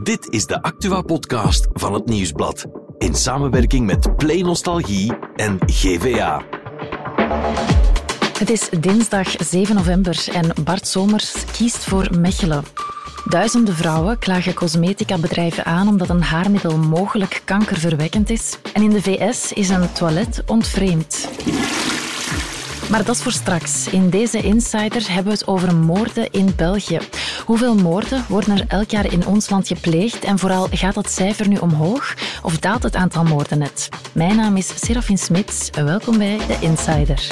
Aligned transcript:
Dit 0.00 0.28
is 0.30 0.46
de 0.46 0.62
Actua-podcast 0.62 1.68
van 1.72 1.94
het 1.94 2.06
Nieuwsblad. 2.06 2.66
In 2.98 3.14
samenwerking 3.14 3.86
met 3.86 4.16
Play 4.16 4.40
Nostalgie 4.40 5.12
en 5.36 5.58
GVA. 5.66 6.42
Het 8.38 8.50
is 8.50 8.68
dinsdag 8.80 9.28
7 9.38 9.74
november 9.74 10.26
en 10.32 10.64
Bart 10.64 10.86
Somers 10.86 11.44
kiest 11.52 11.84
voor 11.84 12.08
Mechelen. 12.18 12.64
Duizenden 13.28 13.74
vrouwen 13.74 14.18
klagen 14.18 14.54
cosmetica-bedrijven 14.54 15.64
aan 15.64 15.88
omdat 15.88 16.08
een 16.08 16.22
haarmiddel 16.22 16.78
mogelijk 16.78 17.42
kankerverwekkend 17.44 18.30
is. 18.30 18.58
En 18.72 18.82
in 18.82 18.90
de 18.90 19.02
VS 19.02 19.52
is 19.52 19.68
een 19.68 19.92
toilet 19.92 20.42
ontvreemd. 20.46 21.28
Maar 22.92 23.04
dat 23.04 23.14
is 23.16 23.22
voor 23.22 23.32
straks. 23.32 23.88
In 23.88 24.10
deze 24.10 24.40
Insider 24.40 25.06
hebben 25.06 25.32
we 25.32 25.38
het 25.38 25.46
over 25.46 25.74
moorden 25.74 26.30
in 26.30 26.52
België. 26.56 26.98
Hoeveel 27.44 27.74
moorden 27.74 28.24
worden 28.28 28.58
er 28.58 28.64
elk 28.68 28.90
jaar 28.90 29.12
in 29.12 29.26
ons 29.26 29.50
land 29.50 29.66
gepleegd? 29.66 30.24
En 30.24 30.38
vooral, 30.38 30.68
gaat 30.70 30.94
dat 30.94 31.10
cijfer 31.10 31.48
nu 31.48 31.56
omhoog 31.56 32.14
of 32.42 32.58
daalt 32.58 32.82
het 32.82 32.94
aantal 32.94 33.24
moorden 33.24 33.58
net? 33.58 33.88
Mijn 34.12 34.36
naam 34.36 34.56
is 34.56 34.86
Serafin 34.86 35.18
Smits. 35.18 35.70
Welkom 35.70 36.18
bij 36.18 36.38
de 36.46 36.56
Insider. 36.60 37.28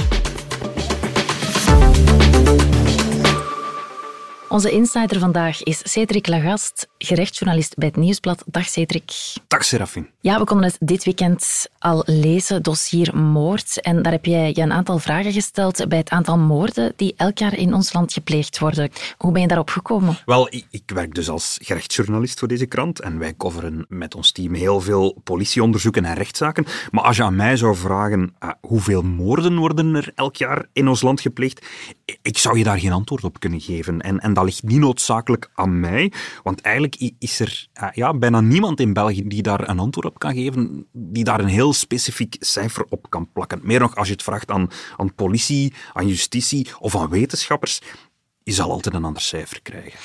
Onze 4.50 4.70
insider 4.70 5.18
vandaag 5.18 5.62
is 5.62 5.92
Cedric 5.92 6.26
Lagast, 6.26 6.88
gerechtsjournalist 6.98 7.76
bij 7.76 7.88
het 7.88 7.96
Nieuwsblad. 7.96 8.42
Dag 8.46 8.66
Cedric. 8.66 9.12
Dag 9.48 9.64
Serafin. 9.64 10.08
Ja, 10.20 10.38
we 10.38 10.44
konden 10.44 10.66
het 10.66 10.76
dit 10.80 11.04
weekend 11.04 11.68
al 11.78 12.02
lezen, 12.06 12.62
dossier 12.62 13.16
moord. 13.16 13.80
En 13.80 14.02
daar 14.02 14.12
heb 14.12 14.24
jij 14.24 14.48
je 14.54 14.62
een 14.62 14.72
aantal 14.72 14.98
vragen 14.98 15.32
gesteld 15.32 15.88
bij 15.88 15.98
het 15.98 16.10
aantal 16.10 16.38
moorden 16.38 16.92
die 16.96 17.14
elk 17.16 17.38
jaar 17.38 17.56
in 17.56 17.74
ons 17.74 17.92
land 17.92 18.12
gepleegd 18.12 18.58
worden. 18.58 18.90
Hoe 19.18 19.32
ben 19.32 19.42
je 19.42 19.48
daarop 19.48 19.70
gekomen? 19.70 20.18
Wel, 20.24 20.48
ik, 20.70 20.82
werk 20.86 21.14
dus 21.14 21.28
als 21.28 21.58
gerechtsjournalist 21.62 22.38
voor 22.38 22.48
deze 22.48 22.66
krant 22.66 23.00
en 23.00 23.18
wij 23.18 23.34
coveren 23.36 23.84
met 23.88 24.14
ons 24.14 24.32
team 24.32 24.54
heel 24.54 24.80
veel 24.80 25.20
politieonderzoeken 25.24 26.04
en 26.04 26.14
rechtszaken. 26.14 26.66
Maar 26.90 27.04
als 27.04 27.16
je 27.16 27.22
aan 27.22 27.36
mij 27.36 27.56
zou 27.56 27.76
vragen 27.76 28.34
uh, 28.44 28.50
hoeveel 28.60 29.02
moorden 29.02 29.56
worden 29.56 29.94
er 29.94 30.12
elk 30.14 30.36
jaar 30.36 30.66
in 30.72 30.88
ons 30.88 31.02
land 31.02 31.20
gepleegd, 31.20 31.66
ik 32.22 32.38
zou 32.38 32.58
je 32.58 32.64
daar 32.64 32.78
geen 32.78 32.92
antwoord 32.92 33.24
op 33.24 33.40
kunnen 33.40 33.60
geven. 33.60 34.00
En, 34.00 34.20
en 34.20 34.34
dat 34.44 34.48
ligt 34.48 34.72
niet 34.72 34.78
noodzakelijk 34.80 35.50
aan 35.54 35.80
mij, 35.80 36.12
want 36.42 36.60
eigenlijk 36.60 37.12
is 37.18 37.40
er 37.40 37.68
uh, 37.82 37.88
ja, 37.92 38.14
bijna 38.14 38.40
niemand 38.40 38.80
in 38.80 38.92
België 38.92 39.28
die 39.28 39.42
daar 39.42 39.68
een 39.68 39.78
antwoord 39.78 40.06
op 40.06 40.18
kan 40.18 40.34
geven, 40.34 40.86
die 40.92 41.24
daar 41.24 41.40
een 41.40 41.46
heel 41.46 41.72
specifiek 41.72 42.36
cijfer 42.38 42.84
op 42.88 43.06
kan 43.08 43.32
plakken. 43.32 43.60
Meer 43.62 43.80
nog 43.80 43.96
als 43.96 44.06
je 44.06 44.12
het 44.12 44.22
vraagt 44.22 44.50
aan, 44.50 44.68
aan 44.96 45.14
politie, 45.14 45.74
aan 45.92 46.08
justitie 46.08 46.68
of 46.78 46.96
aan 46.96 47.08
wetenschappers, 47.08 47.80
je 48.42 48.52
zal 48.52 48.70
altijd 48.70 48.94
een 48.94 49.04
ander 49.04 49.22
cijfer 49.22 49.62
krijgen. 49.62 49.98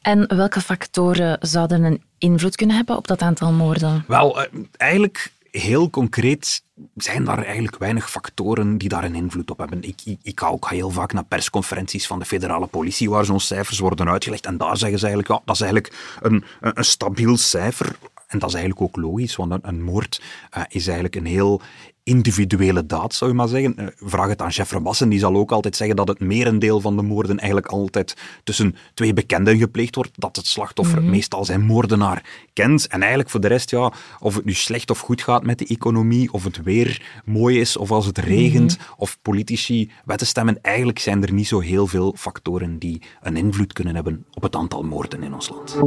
En 0.00 0.36
welke 0.36 0.60
factoren 0.60 1.36
zouden 1.40 1.84
een 1.84 2.02
invloed 2.18 2.56
kunnen 2.56 2.76
hebben 2.76 2.96
op 2.96 3.06
dat 3.06 3.22
aantal 3.22 3.52
moorden? 3.52 4.04
Wel, 4.06 4.38
uh, 4.38 4.46
eigenlijk 4.76 5.32
heel 5.52 5.90
concreet 5.90 6.62
zijn 6.94 7.24
daar 7.24 7.44
eigenlijk 7.44 7.78
weinig 7.78 8.10
factoren 8.10 8.78
die 8.78 8.88
daar 8.88 9.04
een 9.04 9.14
invloed 9.14 9.50
op 9.50 9.58
hebben. 9.58 9.82
Ik, 9.82 10.00
ik, 10.04 10.18
ik 10.22 10.40
ga 10.40 10.46
ook 10.46 10.70
heel 10.70 10.90
vaak 10.90 11.12
naar 11.12 11.24
persconferenties 11.24 12.06
van 12.06 12.18
de 12.18 12.24
federale 12.24 12.66
politie 12.66 13.10
waar 13.10 13.24
zo'n 13.24 13.40
cijfers 13.40 13.78
worden 13.78 14.08
uitgelegd 14.08 14.46
en 14.46 14.56
daar 14.56 14.76
zeggen 14.76 14.98
ze 14.98 15.06
eigenlijk, 15.06 15.34
ja, 15.34 15.42
dat 15.44 15.54
is 15.54 15.60
eigenlijk 15.60 16.18
een, 16.20 16.44
een, 16.60 16.72
een 16.78 16.84
stabiel 16.84 17.36
cijfer. 17.36 17.96
En 18.26 18.38
dat 18.38 18.48
is 18.48 18.54
eigenlijk 18.54 18.84
ook 18.84 19.04
logisch, 19.04 19.36
want 19.36 19.52
een, 19.52 19.60
een 19.62 19.82
moord 19.82 20.22
uh, 20.56 20.62
is 20.68 20.84
eigenlijk 20.84 21.16
een 21.16 21.26
heel 21.26 21.60
individuele 22.04 22.86
daad, 22.86 23.14
zou 23.14 23.30
je 23.30 23.36
maar 23.36 23.48
zeggen. 23.48 23.74
Uh, 23.78 23.86
vraag 23.96 24.28
het 24.28 24.42
aan 24.42 24.52
chef 24.52 24.68
Verbassen, 24.68 25.08
die 25.08 25.18
zal 25.18 25.36
ook 25.36 25.52
altijd 25.52 25.76
zeggen 25.76 25.96
dat 25.96 26.08
het 26.08 26.20
merendeel 26.20 26.80
van 26.80 26.96
de 26.96 27.02
moorden 27.02 27.38
eigenlijk 27.38 27.66
altijd 27.66 28.16
tussen 28.44 28.76
twee 28.94 29.12
bekenden 29.12 29.58
gepleegd 29.58 29.94
wordt, 29.94 30.10
dat 30.14 30.36
het 30.36 30.46
slachtoffer 30.46 30.98
mm 30.98 31.02
-hmm. 31.02 31.12
meestal 31.12 31.44
zijn 31.44 31.60
moordenaar 31.60 32.24
kent. 32.52 32.86
En 32.86 33.00
eigenlijk 33.00 33.30
voor 33.30 33.40
de 33.40 33.48
rest, 33.48 33.70
ja, 33.70 33.92
of 34.20 34.34
het 34.34 34.44
nu 34.44 34.52
slecht 34.52 34.90
of 34.90 34.98
goed 34.98 35.22
gaat 35.22 35.44
met 35.44 35.58
de 35.58 35.66
economie, 35.66 36.32
of 36.32 36.44
het 36.44 36.62
weer 36.62 37.22
mooi 37.24 37.60
is, 37.60 37.76
of 37.76 37.90
als 37.90 38.06
het 38.06 38.18
regent, 38.18 38.78
mm 38.78 38.84
-hmm. 38.84 38.94
of 38.96 39.18
politici 39.22 39.90
wetten 40.04 40.26
stemmen, 40.26 40.58
eigenlijk 40.62 40.98
zijn 40.98 41.22
er 41.22 41.32
niet 41.32 41.48
zo 41.48 41.60
heel 41.60 41.86
veel 41.86 42.14
factoren 42.18 42.78
die 42.78 43.02
een 43.20 43.36
invloed 43.36 43.72
kunnen 43.72 43.94
hebben 43.94 44.26
op 44.32 44.42
het 44.42 44.56
aantal 44.56 44.82
moorden 44.82 45.22
in 45.22 45.34
ons 45.34 45.48
land. 45.48 45.78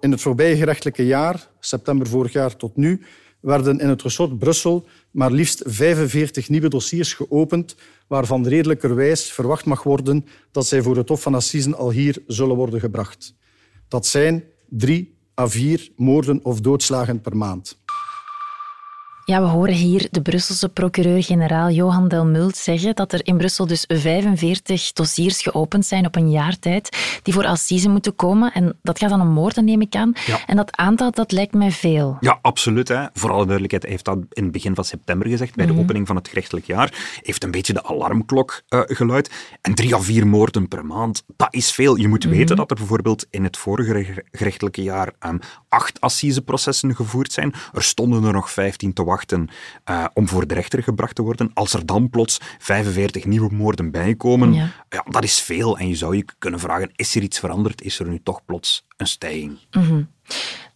In 0.00 0.10
het 0.10 0.20
voorbije 0.20 0.56
gerechtelijke 0.56 1.06
jaar, 1.06 1.48
september 1.60 2.06
vorig 2.06 2.32
jaar 2.32 2.56
tot 2.56 2.76
nu, 2.76 3.02
werden 3.42 3.78
in 3.78 3.88
het 3.88 4.02
resort 4.02 4.38
Brussel 4.38 4.86
maar 5.10 5.30
liefst 5.30 5.62
45 5.64 6.48
nieuwe 6.48 6.68
dossiers 6.68 7.14
geopend, 7.14 7.76
waarvan 8.06 8.46
redelijkerwijs 8.46 9.32
verwacht 9.32 9.64
mag 9.64 9.82
worden 9.82 10.24
dat 10.50 10.66
zij 10.66 10.82
voor 10.82 10.96
het 10.96 11.08
Hof 11.08 11.22
van 11.22 11.34
Assisen 11.34 11.76
al 11.76 11.90
hier 11.90 12.22
zullen 12.26 12.56
worden 12.56 12.80
gebracht. 12.80 13.34
Dat 13.88 14.06
zijn 14.06 14.44
drie 14.68 15.14
à 15.40 15.48
vier 15.48 15.90
moorden 15.96 16.40
of 16.44 16.60
doodslagen 16.60 17.20
per 17.20 17.36
maand. 17.36 17.81
Ja, 19.24 19.40
we 19.40 19.46
horen 19.46 19.74
hier 19.74 20.08
de 20.10 20.22
Brusselse 20.22 20.68
procureur-generaal 20.68 21.70
Johan 21.70 22.08
Delmult 22.08 22.56
zeggen 22.56 22.94
dat 22.94 23.12
er 23.12 23.26
in 23.26 23.36
Brussel 23.36 23.66
dus 23.66 23.84
45 23.88 24.92
dossiers 24.92 25.42
geopend 25.42 25.86
zijn 25.86 26.06
op 26.06 26.16
een 26.16 26.30
jaar 26.30 26.58
tijd 26.58 26.96
die 27.22 27.34
voor 27.34 27.46
assise 27.46 27.88
moeten 27.88 28.16
komen. 28.16 28.52
En 28.52 28.78
dat 28.82 28.98
gaat 28.98 29.10
dan 29.10 29.20
om 29.20 29.28
moorden, 29.28 29.64
neem 29.64 29.80
ik 29.80 29.94
aan. 29.94 30.12
Ja. 30.26 30.46
En 30.46 30.56
dat 30.56 30.76
aantal, 30.76 31.10
dat 31.10 31.32
lijkt 31.32 31.54
mij 31.54 31.70
veel. 31.70 32.16
Ja, 32.20 32.38
absoluut. 32.42 32.88
Hè. 32.88 33.06
Voor 33.12 33.30
alle 33.30 33.44
duidelijkheid, 33.44 33.82
hij 33.82 33.92
heeft 33.92 34.04
dat 34.04 34.18
in 34.30 34.42
het 34.42 34.52
begin 34.52 34.74
van 34.74 34.84
september 34.84 35.28
gezegd, 35.28 35.54
bij 35.54 35.64
de 35.64 35.70
mm 35.70 35.76
-hmm. 35.76 35.86
opening 35.86 36.06
van 36.06 36.16
het 36.16 36.28
gerechtelijk 36.28 36.66
jaar. 36.66 37.20
heeft 37.22 37.44
een 37.44 37.50
beetje 37.50 37.72
de 37.72 37.84
alarmklok 37.84 38.62
uh, 38.68 38.80
geluid. 38.84 39.30
En 39.60 39.74
drie 39.74 39.94
à 39.94 40.00
vier 40.00 40.26
moorden 40.26 40.68
per 40.68 40.86
maand, 40.86 41.24
dat 41.36 41.54
is 41.54 41.72
veel. 41.72 41.96
Je 41.96 42.08
moet 42.08 42.24
mm 42.24 42.30
-hmm. 42.30 42.38
weten 42.38 42.56
dat 42.56 42.70
er 42.70 42.76
bijvoorbeeld 42.76 43.26
in 43.30 43.44
het 43.44 43.56
vorige 43.56 44.24
gerechtelijke 44.32 44.82
jaar 44.82 45.12
um, 45.26 45.38
acht 45.68 46.00
assiseprocessen 46.00 46.96
gevoerd 46.96 47.32
zijn. 47.32 47.54
Er 47.72 47.82
stonden 47.82 48.24
er 48.24 48.32
nog 48.32 48.50
15 48.50 48.92
te 48.92 49.04
wachten 49.04 49.11
uh, 49.84 50.04
om 50.14 50.28
voor 50.28 50.46
de 50.46 50.54
rechter 50.54 50.82
gebracht 50.82 51.14
te 51.14 51.22
worden. 51.22 51.50
Als 51.54 51.72
er 51.72 51.86
dan 51.86 52.10
plots 52.10 52.40
45 52.58 53.24
nieuwe 53.24 53.54
moorden 53.54 53.90
bijkomen, 53.90 54.52
ja. 54.52 54.68
ja. 54.88 55.04
dat 55.08 55.24
is 55.24 55.40
veel. 55.40 55.78
En 55.78 55.88
je 55.88 55.96
zou 55.96 56.16
je 56.16 56.24
kunnen 56.38 56.60
vragen, 56.60 56.90
is 56.96 57.14
er 57.14 57.22
iets 57.22 57.38
veranderd? 57.38 57.82
Is 57.82 57.98
er 57.98 58.08
nu 58.08 58.20
toch 58.22 58.44
plots 58.44 58.86
een 58.96 59.06
stijging? 59.06 59.58
Mm 59.70 59.82
-hmm. 59.82 60.08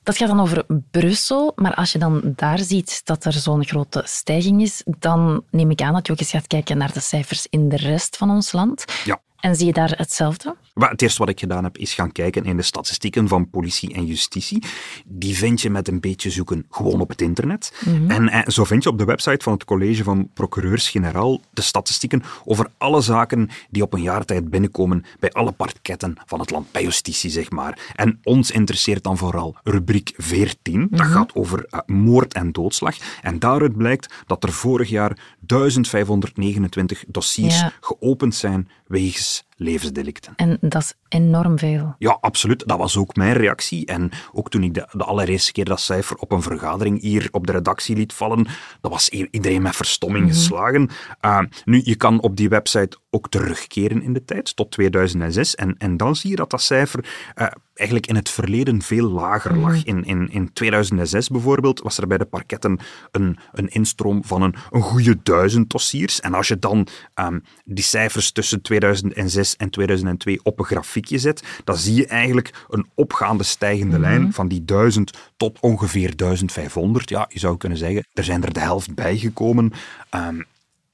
Dat 0.03 0.17
gaat 0.17 0.29
dan 0.29 0.41
over 0.41 0.65
Brussel, 0.91 1.53
maar 1.55 1.75
als 1.75 1.93
je 1.93 1.99
dan 1.99 2.33
daar 2.37 2.59
ziet 2.59 3.01
dat 3.05 3.25
er 3.25 3.33
zo'n 3.33 3.65
grote 3.65 4.03
stijging 4.05 4.63
is, 4.63 4.83
dan 4.99 5.45
neem 5.51 5.71
ik 5.71 5.81
aan 5.81 5.93
dat 5.93 6.07
je 6.07 6.13
ook 6.13 6.21
eens 6.21 6.31
gaat 6.31 6.47
kijken 6.47 6.79
naar 6.79 6.93
de 6.93 7.01
cijfers 7.01 7.47
in 7.51 7.69
de 7.69 7.77
rest 7.77 8.17
van 8.17 8.31
ons 8.31 8.53
land. 8.53 8.85
Ja. 9.05 9.21
En 9.47 9.57
zie 9.57 9.67
je 9.67 9.73
daar 9.73 9.95
hetzelfde? 9.97 10.57
Maar 10.75 10.91
het 10.91 11.03
eerste 11.03 11.19
wat 11.19 11.29
ik 11.29 11.41
gedaan 11.41 11.65
heb, 11.65 11.79
is 11.79 11.95
gaan 11.95 12.13
kijken 12.13 12.45
in 12.45 12.57
de 12.57 12.63
statistieken 12.63 13.29
van 13.29 13.51
politie 13.51 13.95
en 13.95 14.07
justitie. 14.07 14.63
Die 15.05 15.37
vind 15.37 15.61
je 15.61 15.71
met 15.71 15.89
een 15.89 16.01
beetje 16.01 16.31
zoeken 16.31 16.67
gewoon 16.71 17.01
op 17.01 17.09
het 17.09 17.21
internet. 17.21 17.73
Mm 17.85 17.95
-hmm. 17.95 18.11
en, 18.11 18.29
en 18.29 18.53
zo 18.53 18.65
vind 18.65 18.83
je 18.83 18.89
op 18.89 18.99
de 18.99 19.05
website 19.05 19.45
van 19.45 19.53
het 19.53 19.65
College 19.65 20.05
van 20.05 20.31
Procureurs-Generaal 20.35 21.41
de 21.53 21.63
statistieken 21.63 22.23
over 22.45 22.67
alle 22.79 23.01
zaken 23.01 23.49
die 23.71 23.83
op 23.83 23.93
een 23.93 24.03
jaar 24.03 24.25
tijd 24.25 24.51
binnenkomen 24.51 25.05
bij 25.21 25.31
alle 25.31 25.53
parketten 25.53 26.17
van 26.27 26.41
het 26.41 26.51
land, 26.51 26.73
bij 26.73 26.83
justitie 26.83 27.31
zeg 27.31 27.51
maar. 27.51 27.79
En 27.95 28.21
ons 28.23 28.51
interesseert 28.51 29.03
dan 29.03 29.17
vooral 29.17 29.57
rubriek 29.65 30.13
14. 30.17 30.81
Mm 30.81 30.87
-hmm. 30.89 30.97
Dat 30.97 31.07
gaat 31.07 31.35
over 31.35 31.67
uh, 31.71 31.81
moord 31.87 32.35
en 32.35 32.53
doodslag. 32.53 32.97
En 33.23 33.39
daaruit 33.39 33.77
blijkt 33.77 34.15
dat 34.27 34.45
er 34.45 34.53
vorig 34.53 34.89
jaar 34.89 35.19
1529 35.41 37.05
dossiers 37.09 37.61
ja. 37.61 37.73
geopend 37.81 38.35
zijn 38.35 38.69
wegens 38.87 39.45
levensdelicten. 39.57 40.33
En 40.37 40.59
dat 40.61 40.83
is 40.83 40.95
enorm 41.09 41.59
veel. 41.59 41.95
Ja, 41.99 42.19
absoluut. 42.21 42.67
Dat 42.67 42.79
was 42.79 42.97
ook 42.97 43.17
mijn 43.17 43.33
reactie. 43.33 43.87
En 43.87 44.11
ook 44.33 44.51
toen 44.51 44.63
ik 44.63 44.75
de, 44.75 44.89
de 44.93 45.05
allereerste 45.05 45.53
keer 45.53 45.65
dat 45.65 45.81
cijfer 45.81 46.17
op 46.17 46.33
een 46.33 46.43
vergadering 46.43 47.01
hier 47.01 47.29
op 47.31 47.47
de 47.47 47.53
redactie 47.53 47.97
liet 47.97 48.13
vallen, 48.13 48.47
dat 48.81 48.91
was 48.91 49.09
iedereen 49.09 49.63
met 49.63 49.77
verstomming 49.77 50.25
mm 50.25 50.31
-hmm. 50.31 50.39
geslagen. 50.39 50.91
Uh, 51.25 51.41
nu, 51.65 51.81
je 51.85 51.97
kan 51.97 52.21
op 52.21 52.37
die 52.37 52.49
website 52.49 52.99
ook 53.17 53.29
terugkeren 53.29 54.03
in 54.03 54.13
de 54.13 54.25
tijd, 54.25 54.57
tot 54.57 54.71
2006. 54.71 55.55
En, 55.55 55.75
en 55.79 55.97
dan 55.97 56.17
zie 56.17 56.31
je 56.31 56.37
dat 56.37 56.51
dat 56.51 56.63
cijfer 56.63 57.05
uh, 57.35 57.47
eigenlijk 57.75 58.09
in 58.09 58.17
het 58.17 58.29
verleden 58.29 58.83
veel 58.83 59.09
lager 59.11 59.57
lag. 59.57 59.73
Mm 59.73 59.81
-hmm. 59.81 59.85
in, 59.85 60.05
in, 60.05 60.31
in 60.31 60.53
2006 60.53 61.29
bijvoorbeeld 61.29 61.81
was 61.81 61.99
er 61.99 62.07
bij 62.07 62.19
de 62.19 62.25
parketten 62.25 62.79
een, 63.11 63.39
een 63.53 63.69
instroom 63.69 64.25
van 64.25 64.43
een, 64.43 64.55
een 64.71 64.83
goede 64.83 65.17
duizend 65.23 65.71
dossiers. 65.71 66.21
En 66.21 66.35
als 66.35 66.49
je 66.49 66.59
dan 66.59 66.87
um, 67.15 67.43
die 67.65 67.85
cijfers 67.85 68.33
tussen 68.33 68.63
2006 68.63 69.57
en 69.57 69.71
2002 69.71 70.41
op 70.43 70.59
een 70.59 70.65
grafiekje 70.65 71.19
zet, 71.19 71.43
dan 71.65 71.77
zie 71.77 71.95
je 71.95 72.07
eigenlijk 72.07 72.65
een 72.69 72.87
opgaande 72.95 73.45
stijgende 73.45 73.99
mm 73.99 74.05
-hmm. 74.05 74.13
lijn 74.13 74.33
van 74.33 74.49
die 74.49 74.65
1000 74.65 75.19
tot 75.37 75.61
ongeveer 75.61 76.17
1500. 76.17 77.09
Ja, 77.09 77.27
je 77.29 77.39
zou 77.39 77.57
kunnen 77.57 77.79
zeggen, 77.79 78.07
er 78.13 78.25
zijn 78.25 78.45
er 78.45 78.53
de 78.53 78.61
helft 78.61 78.95
bijgekomen. 78.95 79.73
Um, 80.15 80.45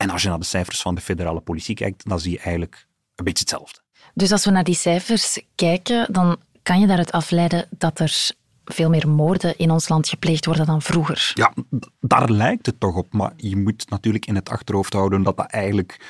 en 0.02 0.10
als 0.10 0.22
je 0.22 0.28
naar 0.28 0.38
de 0.38 0.44
cijfers 0.44 0.82
van 0.82 0.94
de 0.94 1.00
federale 1.00 1.40
politie 1.40 1.74
kijkt, 1.74 2.08
dan 2.08 2.20
zie 2.20 2.32
je 2.32 2.38
eigenlijk 2.38 2.86
een 3.14 3.24
beetje 3.24 3.44
hetzelfde. 3.48 3.80
Dus 4.14 4.32
als 4.32 4.44
we 4.44 4.50
naar 4.50 4.64
die 4.64 4.74
cijfers 4.74 5.42
kijken, 5.54 6.12
dan 6.12 6.36
kan 6.62 6.80
je 6.80 6.86
daaruit 6.86 7.12
afleiden 7.12 7.66
dat 7.70 7.98
er 7.98 8.30
veel 8.64 8.88
meer 8.88 9.08
moorden 9.08 9.58
in 9.58 9.70
ons 9.70 9.88
land 9.88 10.08
gepleegd 10.08 10.46
worden 10.46 10.66
dan 10.66 10.82
vroeger. 10.82 11.30
Ja, 11.34 11.52
daar 12.00 12.30
lijkt 12.30 12.66
het 12.66 12.80
toch 12.80 12.96
op. 12.96 13.12
Maar 13.12 13.32
je 13.36 13.56
moet 13.56 13.90
natuurlijk 13.90 14.26
in 14.26 14.34
het 14.34 14.48
achterhoofd 14.48 14.92
houden 14.92 15.22
dat 15.22 15.36
dat 15.36 15.50
eigenlijk 15.50 16.00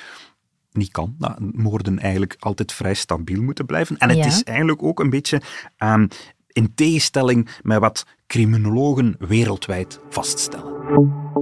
niet 0.73 0.91
kan. 0.91 1.15
Dat 1.19 1.39
moorden 1.39 1.99
eigenlijk 1.99 2.37
altijd 2.39 2.73
vrij 2.73 2.95
stabiel 2.95 3.43
moeten 3.43 3.67
blijven. 3.67 3.99
En 3.99 4.09
het 4.09 4.19
ja. 4.19 4.27
is 4.27 4.43
eigenlijk 4.43 4.83
ook 4.83 5.01
een 5.01 5.11
beetje... 5.11 5.43
Um, 5.79 6.09
in 6.55 6.75
tegenstelling 6.75 7.49
met 7.63 7.79
wat 7.79 8.07
criminologen 8.27 9.17
wereldwijd 9.19 10.01
vaststellen. 10.09 10.73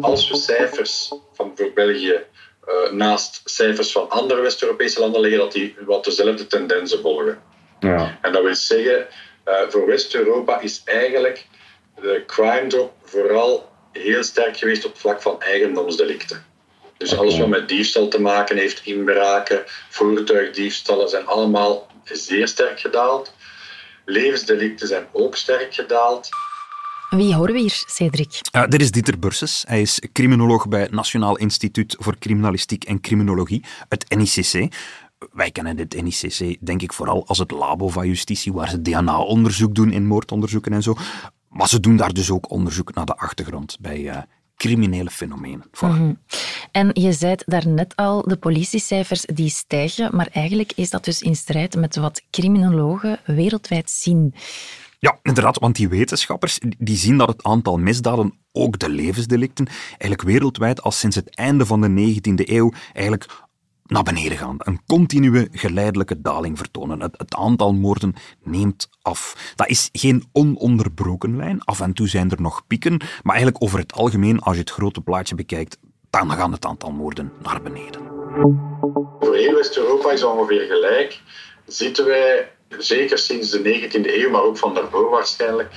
Als 0.00 0.30
we 0.30 0.36
cijfers 0.36 1.14
van 1.32 1.52
voor 1.54 1.70
België 1.74 2.20
uh, 2.68 2.92
naast 2.92 3.40
cijfers 3.44 3.92
van 3.92 4.10
andere 4.10 4.40
West-Europese 4.40 5.00
landen 5.00 5.20
leggen, 5.20 5.38
dat 5.38 5.52
die 5.52 5.76
wat 5.80 6.04
dezelfde 6.04 6.46
tendensen 6.46 7.00
volgen. 7.00 7.42
Ja. 7.80 8.18
En 8.22 8.32
dat 8.32 8.42
wil 8.42 8.54
zeggen, 8.54 9.06
uh, 9.48 9.60
voor 9.68 9.86
West-Europa 9.86 10.60
is 10.60 10.82
eigenlijk 10.84 11.46
de 12.00 12.22
crime 12.26 12.66
drop 12.66 12.92
vooral 13.04 13.68
heel 13.92 14.22
sterk 14.22 14.56
geweest 14.56 14.84
op 14.84 14.92
het 14.92 15.00
vlak 15.00 15.22
van 15.22 15.42
eigendomsdelicten. 15.42 16.44
Dus 16.96 17.16
alles 17.16 17.38
wat 17.38 17.48
met 17.48 17.68
diefstal 17.68 18.08
te 18.08 18.20
maken 18.20 18.56
heeft, 18.56 18.80
inbraken, 18.84 19.62
voertuigdiefstallen, 19.88 21.08
zijn 21.08 21.26
allemaal 21.26 21.90
zeer 22.04 22.48
sterk 22.48 22.80
gedaald. 22.80 23.32
Levensdelicten 24.04 24.86
zijn 24.88 25.08
ook 25.12 25.36
sterk 25.36 25.74
gedaald. 25.74 26.28
Wie 27.10 27.34
horen 27.34 27.54
we 27.54 27.60
hier, 27.60 27.84
Cedric? 27.86 28.40
Uh, 28.56 28.66
dit 28.68 28.80
is 28.80 28.90
Dieter 28.90 29.18
Burses. 29.18 29.64
Hij 29.66 29.80
is 29.80 30.02
criminoloog 30.12 30.68
bij 30.68 30.80
het 30.80 30.90
Nationaal 30.90 31.36
Instituut 31.36 31.96
voor 31.98 32.18
Criminalistiek 32.18 32.84
en 32.84 33.00
Criminologie, 33.00 33.64
het 33.88 34.16
NICC. 34.16 34.74
Wij 35.32 35.50
kennen 35.50 35.76
dit 35.76 36.02
NICC, 36.02 36.56
denk 36.66 36.82
ik, 36.82 36.92
vooral 36.92 37.26
als 37.26 37.38
het 37.38 37.50
labo 37.50 37.88
van 37.88 38.06
justitie, 38.06 38.52
waar 38.52 38.68
ze 38.68 38.82
DNA-onderzoek 38.82 39.74
doen 39.74 39.92
in 39.92 40.06
moordonderzoeken 40.06 40.72
en 40.72 40.82
zo. 40.82 40.96
Maar 41.48 41.68
ze 41.68 41.80
doen 41.80 41.96
daar 41.96 42.12
dus 42.12 42.30
ook 42.30 42.50
onderzoek 42.50 42.94
naar 42.94 43.06
de 43.06 43.16
achtergrond 43.16 43.76
bij 43.80 44.00
uh, 44.00 44.16
criminele 44.56 45.10
fenomenen. 45.10 45.70
Mhm. 45.80 46.12
En 46.72 46.90
je 46.92 47.12
zei 47.12 47.30
het 47.30 47.42
daarnet 47.46 47.96
al, 47.96 48.22
de 48.22 48.36
politiecijfers 48.36 49.24
die 49.34 49.50
stijgen, 49.50 50.16
maar 50.16 50.28
eigenlijk 50.32 50.72
is 50.74 50.90
dat 50.90 51.04
dus 51.04 51.22
in 51.22 51.36
strijd 51.36 51.76
met 51.76 51.96
wat 51.96 52.22
criminologen 52.30 53.18
wereldwijd 53.24 53.90
zien. 53.90 54.34
Ja, 55.00 55.18
inderdaad, 55.22 55.58
want 55.58 55.76
die 55.76 55.88
wetenschappers 55.88 56.58
die 56.78 56.96
zien 56.96 57.18
dat 57.18 57.28
het 57.28 57.42
aantal 57.42 57.78
misdaden, 57.78 58.34
ook 58.52 58.78
de 58.78 58.88
levensdelicten, 58.88 59.66
eigenlijk 59.88 60.22
wereldwijd 60.22 60.82
al 60.82 60.90
sinds 60.90 61.16
het 61.16 61.34
einde 61.34 61.66
van 61.66 61.80
de 61.80 62.20
19e 62.20 62.48
eeuw 62.48 62.72
eigenlijk 62.92 63.26
naar 63.90 64.02
beneden 64.02 64.38
gaan. 64.38 64.56
Een 64.58 64.80
continue 64.86 65.48
geleidelijke 65.52 66.20
daling 66.20 66.58
vertonen. 66.58 67.00
Het, 67.00 67.14
het, 67.18 67.34
aantal 67.34 67.72
moorden 67.72 68.14
neemt 68.42 68.88
af. 69.02 69.52
Dat 69.56 69.68
is 69.68 69.88
geen 69.92 70.24
ononderbroken 70.32 71.36
lijn. 71.36 71.64
Af 71.64 71.80
en 71.80 71.92
toe 71.92 72.08
zijn 72.08 72.30
er 72.30 72.40
nog 72.40 72.66
pieken. 72.66 72.96
Maar 72.96 73.34
eigenlijk 73.34 73.64
over 73.64 73.78
het 73.78 73.92
algemeen, 73.92 74.40
als 74.40 74.54
je 74.54 74.60
het 74.60 74.70
grote 74.70 75.00
plaatje 75.00 75.34
bekijkt, 75.34 75.78
dan 76.10 76.30
gaat 76.30 76.52
het 76.52 76.64
aantal 76.64 76.92
moorden 76.92 77.32
naar 77.42 77.62
beneden. 77.62 78.02
Voor 79.20 79.34
heel 79.34 79.54
West-Europa 79.54 80.10
is 80.10 80.24
ongeveer 80.24 80.66
gelijk. 80.66 81.20
Zitten 81.66 82.06
wij, 82.06 82.48
zeker 82.78 83.18
sinds 83.18 83.50
de 83.50 83.58
19e 83.58 84.14
eeuw, 84.14 84.30
maar 84.30 84.42
ook 84.42 84.58
van 84.58 84.74
daarvoor 84.74 85.10
waarschijnlijk, 85.10 85.68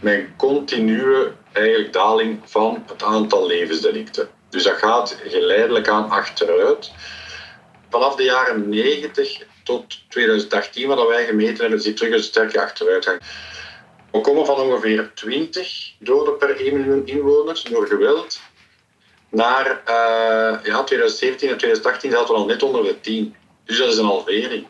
met 0.00 0.14
een 0.14 0.36
continue 0.36 1.32
eigenlijk 1.52 1.92
daling 1.92 2.40
van 2.44 2.84
het 2.86 3.02
aantal 3.02 3.46
levensdelicten. 3.46 4.28
Dus 4.50 4.62
dat 4.62 4.76
gaat 4.76 5.16
geleidelijk 5.24 5.88
aan 5.88 6.10
achteruit 6.10 6.92
vanaf 7.90 8.14
de 8.14 8.22
jaren 8.22 8.68
90 8.68 9.42
tot 9.64 10.08
2018, 10.08 10.88
wat 10.88 11.08
wij 11.08 11.24
gemeten 11.24 11.60
hebben, 11.60 11.80
zie 11.80 11.90
je 11.90 11.96
terug 11.96 12.14
een 12.14 12.22
sterke 12.22 12.60
achteruitgang. 12.60 13.20
We 14.10 14.20
komen 14.20 14.46
van 14.46 14.60
ongeveer 14.60 15.10
20 15.14 15.92
doden 15.98 16.36
per 16.36 16.56
1 16.56 16.76
miljoen 16.76 17.06
inwoners 17.06 17.62
door 17.62 17.86
geweld 17.86 18.40
naar 19.30 19.66
uh, 19.66 20.64
ja, 20.64 20.84
2017 20.84 21.48
en 21.48 21.56
2018 21.56 22.10
zaten 22.10 22.34
we 22.34 22.40
al 22.40 22.46
net 22.46 22.62
onder 22.62 22.82
de 22.82 23.00
10. 23.00 23.34
Dus 23.64 23.78
dat 23.78 23.88
is 23.88 23.98
een 23.98 24.04
halvering. 24.04 24.66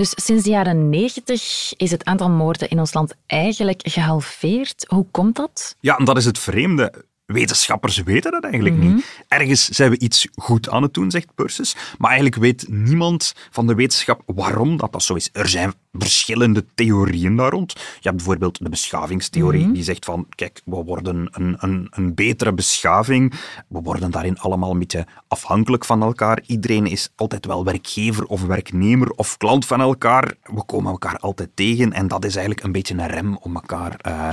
Dus 0.00 0.12
sinds 0.16 0.44
de 0.44 0.50
jaren 0.50 0.88
90 0.88 1.72
is 1.76 1.90
het 1.90 2.04
aantal 2.04 2.30
moorden 2.30 2.68
in 2.68 2.78
ons 2.78 2.92
land 2.94 3.14
eigenlijk 3.26 3.80
gehalveerd. 3.84 4.84
Hoe 4.88 5.06
komt 5.10 5.36
dat? 5.36 5.76
Ja, 5.80 5.98
en 5.98 6.04
dat 6.04 6.16
is 6.16 6.24
het 6.24 6.38
vreemde. 6.38 7.04
Wetenschappers 7.26 8.02
weten 8.02 8.30
dat 8.30 8.44
eigenlijk 8.44 8.76
niet. 8.76 8.90
Mhm. 8.90 9.00
Ergens 9.28 9.68
zijn 9.68 9.90
we 9.90 9.98
iets 9.98 10.28
goed 10.34 10.70
aan 10.70 10.82
het 10.82 10.94
doen, 10.94 11.10
zegt 11.10 11.34
Persis, 11.34 11.76
maar 11.98 12.10
eigenlijk 12.10 12.40
weet 12.40 12.66
niemand 12.68 13.34
van 13.50 13.66
de 13.66 13.74
wetenschap 13.74 14.22
waarom 14.26 14.76
dat, 14.76 14.92
dat 14.92 15.02
zo 15.02 15.14
is. 15.14 15.28
Er 15.32 15.48
zijn 15.48 15.72
verschillende 15.92 16.64
theorieën 16.74 17.36
daar 17.36 17.50
rond. 17.50 17.72
Je 17.72 17.80
hebt 18.00 18.16
bijvoorbeeld 18.16 18.58
de 18.58 18.68
beschavingstheorie, 18.68 19.64
mhm. 19.64 19.72
die 19.72 19.82
zegt 19.82 20.04
van, 20.04 20.26
kijk, 20.34 20.60
we 20.64 20.76
worden 20.76 21.28
een, 21.32 21.56
een, 21.58 21.86
een 21.90 22.14
betere 22.14 22.52
beschaving, 22.52 23.34
we 23.68 23.80
worden 23.80 24.10
daarin 24.10 24.38
allemaal 24.38 24.70
een 24.70 24.78
beetje 24.78 25.06
afhankelijk 25.28 25.84
van 25.84 26.02
elkaar. 26.02 26.42
Iedereen 26.46 26.86
is 26.86 27.08
altijd 27.14 27.46
wel 27.46 27.64
werkgever 27.64 28.24
of 28.24 28.42
werknemer 28.42 29.10
of 29.10 29.36
klant 29.36 29.66
van 29.66 29.80
elkaar. 29.80 30.34
We 30.42 30.64
komen 30.64 30.90
elkaar 30.90 31.16
altijd 31.16 31.50
tegen 31.54 31.92
en 31.92 32.08
dat 32.08 32.24
is 32.24 32.34
eigenlijk 32.34 32.66
een 32.66 32.72
beetje 32.72 32.94
een 32.94 33.08
rem 33.08 33.36
om 33.36 33.54
elkaar... 33.54 34.00
Uh, 34.06 34.32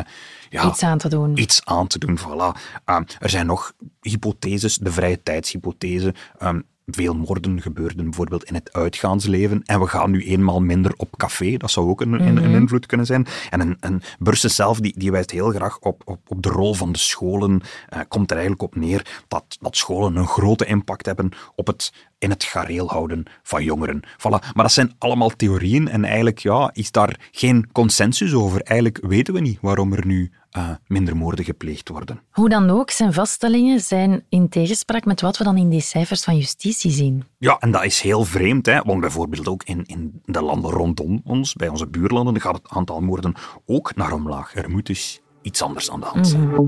ja, 0.49 0.67
iets 0.67 0.83
aan 0.83 0.97
te 0.97 1.09
doen. 1.09 1.37
Iets 1.37 1.65
aan 1.65 1.87
te 1.87 1.99
doen, 1.99 2.19
voilà. 2.19 2.59
Ehm, 2.85 3.03
er 3.19 3.29
zijn 3.29 3.45
nog 3.45 3.73
hypotheses, 4.01 4.77
de 4.77 4.91
vrije 4.91 5.23
tijdshypothese. 5.23 6.13
Um, 6.43 6.63
veel 6.91 7.15
moorden 7.15 7.61
gebeurden 7.61 8.03
bijvoorbeeld 8.03 8.43
in 8.43 8.53
het 8.53 8.73
uitgaansleven. 8.73 9.61
En 9.65 9.79
we 9.79 9.87
gaan 9.87 10.11
nu 10.11 10.23
eenmaal 10.23 10.61
minder 10.61 10.93
op 10.97 11.17
café. 11.17 11.57
Dat 11.57 11.71
zou 11.71 11.89
ook 11.89 12.01
een, 12.01 12.27
een, 12.27 12.33
mhm. 12.33 12.55
invloed 12.55 12.85
kunnen 12.85 13.05
zijn. 13.05 13.27
En 13.49 13.59
een, 13.59 13.77
een 13.79 14.01
zelf 14.31 14.79
die, 14.79 14.93
die 14.97 15.11
wijst 15.11 15.31
heel 15.31 15.49
graag 15.49 15.79
op, 15.79 16.01
op, 16.05 16.19
op 16.27 16.43
de 16.43 16.49
rol 16.49 16.73
van 16.73 16.91
de 16.91 16.97
scholen. 16.97 17.61
Uh, 17.93 17.99
komt 18.07 18.31
er 18.31 18.37
eigenlijk 18.37 18.63
op 18.63 18.75
neer 18.75 19.23
dat, 19.27 19.57
dat 19.59 19.77
scholen 19.77 20.15
een 20.15 20.27
grote 20.27 20.65
impact 20.65 21.05
hebben 21.05 21.31
op 21.55 21.67
het 21.67 21.93
in 22.19 22.29
het 22.29 22.43
gareel 22.43 22.89
houden 22.89 23.23
van 23.43 23.63
jongeren. 23.63 24.03
Voilà. 24.03 24.29
Maar 24.53 24.63
dat 24.63 24.71
zijn 24.71 24.95
allemaal 24.97 25.29
theorieën 25.29 25.87
en 25.87 26.05
eigenlijk 26.05 26.39
ja, 26.39 26.69
is 26.73 26.91
daar 26.91 27.29
geen 27.31 27.71
consensus 27.71 28.33
over. 28.33 28.61
Eigenlijk 28.61 29.05
weten 29.07 29.33
we 29.33 29.39
niet 29.39 29.57
waarom 29.61 29.93
er 29.93 30.05
nu 30.05 30.31
uh, 30.57 30.69
minder 30.87 31.17
moorden 31.17 31.45
gepleegd 31.45 31.89
worden. 31.89 32.21
Hoe 32.31 32.49
dan 32.49 32.69
ook, 32.69 32.89
zijn 32.91 33.13
vaststellingen 33.13 33.79
zijn 33.79 34.23
in 34.29 34.49
tegenspraak 34.49 35.05
met 35.05 35.21
wat 35.21 35.37
we 35.37 35.43
dan 35.43 35.57
in 35.57 35.69
die 35.69 35.81
cijfers 35.81 36.23
van 36.23 36.37
justitie 36.37 36.91
zien. 36.91 37.23
Ja, 37.37 37.57
en 37.59 37.71
dat 37.71 37.83
is 37.83 38.01
heel 38.01 38.23
vreemd, 38.23 38.65
hè? 38.65 38.81
want 38.81 38.99
bijvoorbeeld 38.99 39.47
ook 39.47 39.63
in, 39.63 39.85
in 39.85 40.21
de 40.25 40.41
landen 40.41 40.71
rondom 40.71 41.21
ons, 41.23 41.53
bij 41.53 41.67
onze 41.67 41.87
buurlanden, 41.87 42.41
gaat 42.41 42.55
het 42.55 42.69
aantal 42.69 42.99
moorden 43.01 43.33
ook 43.65 43.95
naar 43.95 44.13
omlaag. 44.13 44.55
Er 44.55 44.69
moet 44.69 44.85
dus 44.85 45.21
iets 45.41 45.61
anders 45.61 45.91
aan 45.91 45.99
de 45.99 46.05
hand 46.05 46.27
zijn. 46.27 46.47
Mhm. 46.47 46.61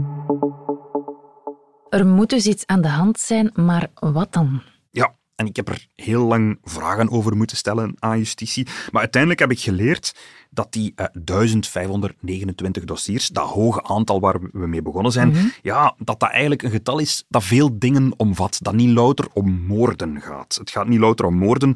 Er 1.89 2.06
moet 2.06 2.30
dus 2.30 2.47
iets 2.47 2.65
aan 2.65 2.81
de 2.81 2.88
hand 2.88 3.19
zijn, 3.19 3.51
maar 3.53 3.88
wat 3.94 4.33
dan? 4.33 4.62
En 5.39 5.45
ik 5.45 5.56
heb 5.56 5.68
er 5.69 5.88
heel 5.95 6.25
lang 6.25 6.57
vragen 6.63 7.09
over 7.09 7.38
moeten 7.38 7.57
stellen 7.57 7.95
aan 8.00 8.18
justitie. 8.18 8.68
Maar 8.91 9.01
uiteindelijk 9.01 9.41
heb 9.41 9.51
ik 9.51 9.59
geleerd 9.59 10.15
dat 10.50 10.74
die 10.74 10.94
uh, 10.95 11.06
eh, 11.06 11.12
1529 11.24 12.83
dossiers, 12.83 13.28
dat 13.28 13.47
hoge 13.47 13.83
aantal 13.83 14.19
waar 14.19 14.40
we 14.52 14.68
mee 14.68 14.81
begonnen 14.81 15.11
zijn, 15.11 15.30
mhm. 15.30 15.45
ja, 15.61 15.95
dat 15.97 16.19
dat 16.19 16.30
eigenlijk 16.30 16.63
een 16.63 16.71
getal 16.71 16.99
is 16.99 17.25
dat 17.28 17.44
veel 17.44 17.80
dingen 17.80 18.13
omvat. 18.18 18.57
Dat 18.61 18.73
niet 18.73 18.90
louter 18.90 19.28
om 19.33 19.66
moorden 19.66 20.21
gaat. 20.21 20.56
Het 20.59 20.69
gaat 20.69 20.87
niet 20.87 20.99
louter 20.99 21.25
om 21.25 21.35
moorden. 21.35 21.75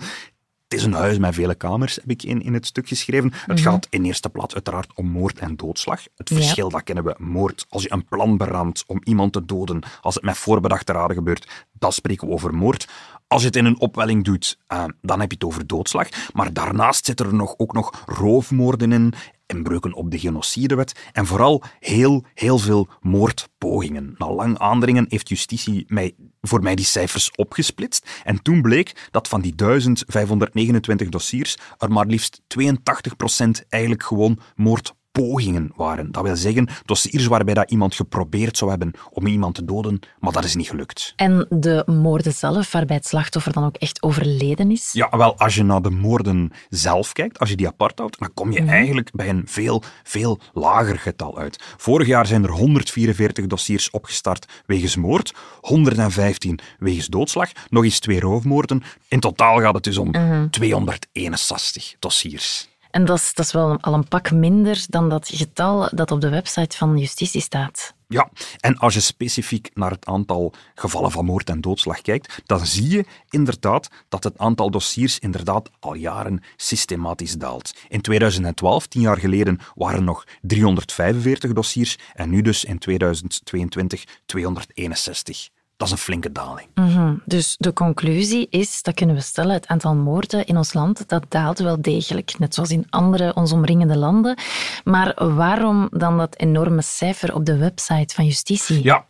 Het 0.73 0.81
is 0.81 0.87
een 0.87 0.93
huis 0.93 1.17
met 1.17 1.33
vele 1.33 1.55
kamers, 1.55 1.95
heb 1.95 2.09
ik 2.09 2.23
in, 2.23 2.41
in 2.41 2.53
het 2.53 2.65
stuk 2.65 2.87
geschreven. 2.87 3.33
Het 3.33 3.59
mhm. 3.59 3.69
gaat 3.69 3.87
in 3.89 4.05
eerste 4.05 4.29
plaats 4.29 4.53
uiteraard 4.53 4.91
om 4.95 5.07
moord 5.07 5.39
en 5.39 5.55
doodslag. 5.55 6.01
Het 6.15 6.29
verschil, 6.29 6.69
dat 6.69 6.83
kennen 6.83 7.03
we. 7.03 7.15
Moord, 7.17 7.65
als 7.69 7.83
je 7.83 7.91
een 7.91 8.05
plan 8.05 8.37
beraamt 8.37 8.83
om 8.87 9.01
iemand 9.03 9.33
te 9.33 9.45
doden, 9.45 9.81
als 10.01 10.15
het 10.15 10.23
met 10.23 10.37
voorbedachte 10.37 10.91
raden 10.91 11.15
gebeurt, 11.15 11.67
dan 11.71 11.91
spreken 11.91 12.27
we 12.27 12.33
over 12.33 12.53
moord. 12.53 12.87
Als 13.27 13.41
je 13.41 13.47
het 13.47 13.55
in 13.55 13.65
een 13.65 13.79
opwelling 13.79 14.23
doet, 14.23 14.57
uh, 14.73 14.83
dan 15.01 15.19
heb 15.19 15.29
je 15.29 15.35
het 15.35 15.45
over 15.45 15.67
doodslag. 15.67 16.07
Maar 16.33 16.53
daarnaast 16.53 17.05
zitten 17.05 17.25
er 17.25 17.33
nog, 17.33 17.53
ook 17.57 17.73
nog 17.73 18.03
roofmoorden 18.05 18.91
in, 18.91 19.13
inbreuken 19.53 19.93
op 19.93 20.11
de 20.11 20.19
genocidewet 20.19 21.09
en 21.11 21.25
vooral 21.25 21.63
heel, 21.79 22.25
heel 22.33 22.57
veel 22.57 22.87
moordpogingen. 23.01 24.15
Na 24.17 24.31
lang 24.31 24.57
aandringen 24.57 25.05
heeft 25.09 25.29
justitie 25.29 25.85
mij, 25.87 26.15
voor 26.41 26.61
mij 26.61 26.75
die 26.75 26.85
cijfers 26.85 27.31
opgesplitst. 27.35 28.21
En 28.23 28.41
toen 28.41 28.61
bleek 28.61 29.07
dat 29.11 29.27
van 29.27 29.41
die 29.41 29.55
1529 29.55 31.09
dossiers 31.09 31.57
er 31.77 31.91
maar 31.91 32.05
liefst 32.05 32.41
82% 32.41 33.67
eigenlijk 33.69 34.03
gewoon 34.03 34.39
moord 34.55 34.93
pogingen 35.13 35.71
waren. 35.75 36.11
Dat 36.11 36.23
wil 36.23 36.35
zeggen, 36.35 36.67
dossiers 36.85 37.25
waarbij 37.25 37.53
dat 37.53 37.71
iemand 37.71 37.95
geprobeerd 37.95 38.57
zou 38.57 38.69
hebben 38.69 38.91
om 39.11 39.27
iemand 39.27 39.55
te 39.55 39.65
doden, 39.65 39.99
maar 40.19 40.31
dat 40.31 40.43
is 40.43 40.55
niet 40.55 40.69
gelukt. 40.69 41.13
En 41.15 41.45
de 41.49 41.83
moorden 41.85 42.33
zelf, 42.33 42.71
waarbij 42.71 42.95
het 42.95 43.07
slachtoffer 43.07 43.53
dan 43.53 43.65
ook 43.65 43.75
echt 43.75 44.03
overleden 44.03 44.71
is? 44.71 44.89
Ja, 44.91 45.09
wel, 45.17 45.37
als 45.37 45.55
je 45.55 45.63
naar 45.63 45.81
de 45.81 45.89
moorden 45.89 46.51
zelf 46.69 47.11
kijkt, 47.11 47.39
als 47.39 47.49
je 47.49 47.55
die 47.55 47.67
apart 47.67 47.99
houdt, 47.99 48.19
dan 48.19 48.33
kom 48.33 48.51
je 48.51 48.61
mhm. 48.61 48.69
eigenlijk 48.69 49.11
bij 49.11 49.29
een 49.29 49.43
veel, 49.45 49.83
veel 50.03 50.39
lager 50.53 50.99
getal 50.99 51.37
uit. 51.37 51.63
Vorig 51.77 52.07
jaar 52.07 52.27
zijn 52.27 52.43
er 52.43 52.51
144 52.51 53.47
dossiers 53.47 53.89
opgestart 53.89 54.61
wegens 54.65 54.95
moord, 54.95 55.33
115 55.61 56.59
wegens 56.79 57.07
doodslag, 57.07 57.51
nog 57.69 57.83
eens 57.83 57.99
twee 57.99 58.19
roofmoorden. 58.19 58.83
In 59.07 59.19
totaal 59.19 59.59
gaat 59.59 59.73
het 59.73 59.83
dus 59.83 59.97
om 59.97 60.11
261 60.51 61.85
mhm. 61.85 61.95
dossiers. 61.99 62.71
En 62.93 63.05
dat 63.05 63.17
is, 63.17 63.33
dat 63.33 63.45
is 63.45 63.51
wel 63.51 63.77
al 63.81 63.93
een 63.93 64.07
pak 64.07 64.31
minder 64.31 64.85
dan 64.89 65.09
dat 65.09 65.27
getal 65.27 65.89
dat 65.91 66.11
op 66.11 66.21
de 66.21 66.29
website 66.29 66.77
van 66.77 66.97
justitie 66.97 67.41
staat. 67.41 67.93
Ja, 68.07 68.29
en 68.59 68.77
als 68.77 68.93
je 68.93 68.99
specifiek 68.99 69.69
naar 69.73 69.91
het 69.91 70.05
aantal 70.05 70.53
gevallen 70.75 71.11
van 71.11 71.25
moord 71.25 71.49
en 71.49 71.61
doodslag 71.61 72.01
kijkt, 72.01 72.41
dan 72.45 72.65
zie 72.65 72.89
je 72.89 73.05
inderdaad 73.29 73.89
dat 74.09 74.23
het 74.23 74.37
aantal 74.37 74.71
dossiers 74.71 75.19
inderdaad 75.19 75.69
al 75.79 75.93
jaren 75.93 76.43
systematisch 76.55 77.33
daalt. 77.33 77.73
In 77.87 78.01
2012, 78.01 78.87
tien 78.87 79.01
jaar 79.01 79.17
geleden, 79.17 79.59
waren 79.75 79.97
er 79.97 80.03
nog 80.03 80.23
345 80.41 81.53
dossiers 81.53 81.97
en 82.13 82.29
nu 82.29 82.41
dus 82.41 82.63
in 82.63 82.79
2022 82.79 84.03
261. 84.25 85.49
Dat 85.83 85.91
is 85.91 85.99
een 85.99 86.05
flinke 86.05 86.31
daling. 86.31 86.67
Mhm. 86.75 87.15
Dus 87.25 87.55
de 87.59 87.73
conclusie 87.73 88.47
is, 88.49 88.81
dat 88.81 88.93
kunnen 88.93 89.15
we 89.15 89.21
stellen, 89.21 89.53
het 89.53 89.67
aantal 89.67 89.95
moorden 89.95 90.45
in 90.45 90.57
ons 90.57 90.73
land, 90.73 91.09
dat 91.09 91.25
daalt 91.29 91.59
wel 91.59 91.81
degelijk, 91.81 92.39
net 92.39 92.53
zoals 92.53 92.71
in 92.71 92.85
andere 92.89 93.35
ons 93.35 93.51
omringende 93.51 93.97
landen. 93.97 94.37
Maar 94.83 95.35
waarom 95.35 95.87
dan 95.91 96.17
dat 96.17 96.37
enorme 96.37 96.81
cijfer 96.81 97.35
op 97.35 97.45
de 97.45 97.57
website 97.57 98.15
van 98.15 98.25
justitie? 98.25 98.83
Ja, 98.83 99.05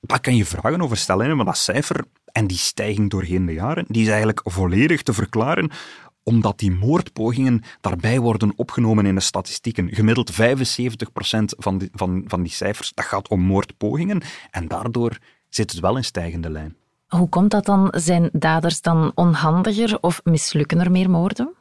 daar 0.00 0.20
kan 0.20 0.36
je 0.36 0.44
vragen 0.44 0.82
over 0.82 0.96
stellen, 0.96 1.36
maar 1.36 1.44
dat 1.44 1.56
cijfer 1.56 2.04
en 2.32 2.46
die 2.46 2.58
stijging 2.58 3.10
doorheen 3.10 3.46
de 3.46 3.52
jaren, 3.52 3.84
die 3.88 4.02
is 4.02 4.08
eigenlijk 4.08 4.40
volledig 4.44 5.02
te 5.02 5.12
verklaren 5.12 5.70
omdat 6.24 6.58
die 6.58 6.70
moordpogingen 6.70 7.62
daarbij 7.80 8.18
worden 8.18 8.52
opgenomen 8.56 9.06
in 9.06 9.14
de 9.14 9.20
statistieken. 9.20 9.94
Gemiddeld 9.94 10.32
75% 10.32 10.36
van 11.58 11.78
die, 11.78 11.88
van, 11.92 12.24
van 12.26 12.42
die 12.42 12.52
cijfers, 12.52 12.92
dat 12.94 13.04
gaat 13.04 13.28
om 13.28 13.40
moordpogingen. 13.40 14.22
En 14.50 14.68
daardoor 14.68 15.18
zit 15.54 15.70
het 15.70 15.80
wel 15.80 15.96
in 15.96 16.04
stijgende 16.04 16.50
lijn. 16.50 16.76
Hoe 17.06 17.28
komt 17.28 17.50
dat 17.50 17.64
dan? 17.64 17.88
Zijn 17.96 18.28
daders 18.32 18.80
dan 18.80 19.12
onhandiger 19.14 19.98
of 20.00 20.20
mislukken 20.24 20.80
er 20.80 20.90
meer 20.90 21.10
moorden? 21.10 21.54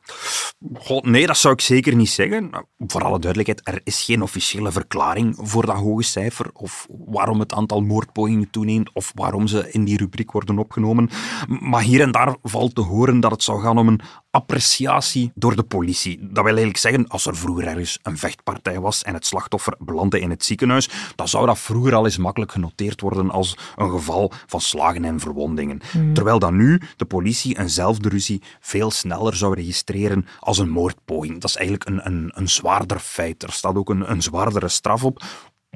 God, 0.74 1.06
nee, 1.06 1.28
dat 1.28 1.38
zou 1.38 1.54
ik 1.54 1.62
zeker 1.62 1.96
niet 1.96 2.10
zeggen. 2.10 2.50
Voor 2.78 3.04
alle 3.04 3.20
duidelijkheid, 3.20 3.68
er 3.68 3.82
is 3.84 4.04
geen 4.04 4.22
officiële 4.22 4.72
verklaring 4.72 5.36
voor 5.42 5.66
dat 5.66 5.76
hoge 5.76 6.04
cijfer 6.04 6.50
of 6.54 6.88
waarom 7.06 7.40
het 7.40 7.54
aantal 7.54 7.82
moordpogingen 7.82 8.50
toeneemt 8.50 8.94
of 8.94 9.12
waarom 9.16 9.48
ze 9.48 9.72
in 9.72 9.84
die 9.84 9.98
rubriek 9.98 10.32
worden 10.32 10.58
opgenomen. 10.58 11.10
Maar 11.48 11.82
hier 11.82 12.02
en 12.02 12.12
daar 12.12 12.36
valt 12.42 12.76
te 12.76 12.82
horen 12.82 13.20
dat 13.20 13.32
het 13.32 13.44
zou 13.44 13.62
gaan 13.62 13.78
om 13.78 13.88
een 13.88 14.02
appreciatie 14.34 15.32
door 15.36 15.56
de 15.56 15.64
politie. 15.64 16.18
Dat 16.22 16.34
wil 16.34 16.46
eigenlijk 16.46 16.78
zeggen, 16.78 17.08
als 17.08 17.26
er 17.26 17.36
vroeger 17.36 17.68
ergens 17.68 18.00
een 18.02 18.18
vechtpartij 18.18 18.80
was 18.80 19.04
en 19.04 19.14
het 19.14 19.26
slachtoffer 19.26 19.76
belandde 19.80 20.20
in 20.20 20.30
het 20.30 20.46
ziekenhuis, 20.46 20.90
dan 21.16 21.28
zou 21.28 21.46
dat 21.46 21.60
vroeger 21.60 21.96
al 21.96 22.06
eens 22.06 22.18
makkelijk 22.18 22.52
genoteerd 22.52 23.02
worden 23.02 23.32
als 23.32 23.58
een 23.76 23.90
geval 23.90 24.32
van 24.46 24.62
slagen 24.62 25.06
en 25.06 25.20
verwondingen. 25.20 25.82
Hmm. 25.92 26.14
Terwijl 26.14 26.40
dan 26.40 26.56
nu 26.56 26.82
de 26.96 27.06
politie 27.06 27.60
eenzelfde 27.60 28.10
ruzie 28.10 28.42
veel 28.60 28.92
sneller 28.92 29.36
zou 29.36 29.56
registreren 29.56 30.26
als 30.40 30.58
een 30.58 30.70
moordpoging. 30.70 31.34
Dat 31.34 31.50
is 31.50 31.56
eigenlijk 31.56 31.90
een, 31.90 32.06
een, 32.06 32.32
een 32.36 32.50
zwaarder 32.50 33.00
feit. 33.00 33.44
Er 33.44 33.52
staat 33.52 33.76
ook 33.76 33.90
een, 33.90 34.12
een 34.12 34.22
zwaardere 34.22 34.70
straf 34.70 35.04
op. 35.04 35.24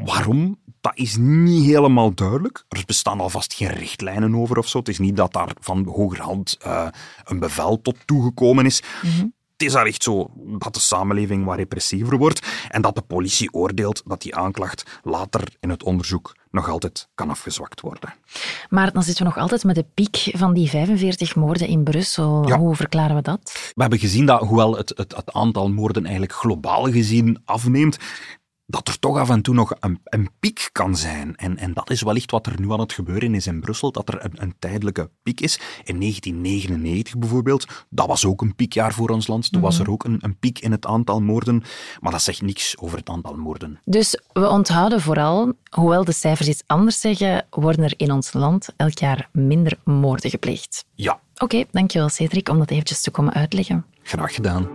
Waarom? 0.04 0.60
Dat 0.82 0.92
is 0.96 1.16
niet 1.20 1.66
helemaal 1.66 2.14
duidelijk. 2.14 2.66
Er 2.70 2.84
bestaan 2.86 3.20
alvast 3.20 3.54
geen 3.54 3.72
richtlijnen 3.72 4.36
over 4.36 4.58
of 4.58 4.68
zo. 4.68 4.78
Het 4.78 4.88
is 4.88 5.00
niet 5.00 5.16
dat 5.16 5.34
daar 5.34 5.52
van 5.60 5.86
hogerhand 5.86 6.58
uh, 6.66 6.88
een 7.24 7.40
bevel 7.40 7.82
tot 7.82 7.98
toegekomen 8.06 8.66
is. 8.66 8.82
Mhm. 9.02 9.26
Het 9.58 9.68
is 9.68 9.76
al 9.76 9.86
echt 9.86 10.04
zo 10.04 10.32
dat 10.60 10.74
de 10.74 10.80
samenleving 10.80 11.46
wat 11.46 11.56
repressiever 11.56 12.18
wordt 12.18 12.48
en 12.70 12.82
dat 12.82 12.96
de 12.96 13.02
politie 13.02 13.54
oordeelt 13.54 14.02
dat 14.06 14.22
die 14.22 14.36
aanklacht 14.36 15.00
later 15.04 15.44
in 15.60 15.70
het 15.70 15.84
onderzoek 15.84 16.36
nog 16.52 16.70
altijd 16.70 17.10
kan 17.16 17.30
afgezwakt 17.30 17.82
worden. 17.82 18.14
Maar 18.70 18.92
dan 18.94 19.04
zitten 19.04 19.24
we 19.24 19.30
nog 19.30 19.42
altijd 19.42 19.64
met 19.64 19.76
de 19.76 19.86
piek 19.94 20.32
van 20.32 20.54
die 20.54 20.70
45 20.70 21.36
moorden 21.36 21.68
in 21.68 21.84
Brussel. 21.84 22.52
Hoe 22.54 22.76
verklaren 22.76 23.16
we 23.16 23.22
dat? 23.22 23.72
We 23.74 23.82
hebben 23.82 24.00
gezien 24.00 24.26
dat, 24.26 24.42
hoewel 24.42 24.78
het, 24.78 24.94
het, 24.96 25.16
het 25.16 25.34
aantal 25.34 25.70
moorden 25.70 26.04
eigenlijk 26.04 26.34
globaal 26.34 26.92
gezien 26.92 27.42
afneemt, 27.46 27.98
dat 28.70 28.88
er 28.88 29.00
toch 29.00 29.18
af 29.18 29.30
en 29.30 29.42
toe 29.42 29.54
nog 29.54 29.74
een, 29.80 30.00
een, 30.04 30.30
piek 30.40 30.70
kan 30.72 30.96
zijn. 30.96 31.36
En, 31.36 31.58
en 31.58 31.74
dat 31.74 31.90
is 31.90 32.02
wellicht 32.02 32.32
wat 32.32 32.46
er 32.46 32.60
nu 32.60 32.72
aan 32.72 32.80
het 32.80 32.94
gebeuren 32.94 33.36
is 33.36 33.48
in 33.48 33.60
Brussel, 33.60 33.92
dat 33.92 34.10
er 34.10 34.26
een, 34.26 34.32
een, 34.36 34.54
tijdelijke 34.60 35.10
piek 35.24 35.42
is. 35.42 35.60
In 35.84 36.00
1999 36.00 37.18
bijvoorbeeld, 37.18 37.68
dat 37.90 38.08
was 38.08 38.26
ook 38.26 38.42
een 38.42 38.56
piekjaar 38.56 38.94
voor 38.94 39.10
ons 39.10 39.28
land. 39.28 39.52
Toen 39.52 39.62
was 39.62 39.76
er 39.76 39.84
mhm. 39.84 39.92
ook 39.92 40.04
een, 40.04 40.18
een 40.22 40.38
piek 40.38 40.60
in 40.60 40.72
het 40.72 40.86
aantal 40.86 41.22
moorden, 41.22 41.64
maar 42.00 42.12
dat 42.12 42.22
zegt 42.22 42.42
niks 42.42 42.78
over 42.78 42.98
het 42.98 43.10
aantal 43.10 43.36
moorden. 43.36 43.80
Dus 43.86 44.22
we 44.34 44.50
onthouden 44.50 45.02
vooral, 45.02 45.54
hoewel 45.70 46.04
de 46.04 46.12
cijfers 46.12 46.48
iets 46.48 46.64
anders 46.66 47.00
zeggen, 47.00 47.46
worden 47.50 47.84
er 47.84 47.94
in 47.98 48.12
ons 48.12 48.34
land 48.34 48.70
elk 48.78 48.98
jaar 48.98 49.30
minder 49.32 49.78
moorden 49.84 50.30
gepleegd. 50.30 50.86
Ja. 50.96 51.20
Oké, 51.38 51.64
dankjewel 51.72 52.10
Cedric 52.10 52.50
om 52.50 52.58
dat 52.58 52.72
eventjes 52.72 53.02
te 53.02 53.12
komen 53.12 53.34
uitleggen. 53.34 53.86
Graag 54.04 54.34
gedaan. 54.34 54.68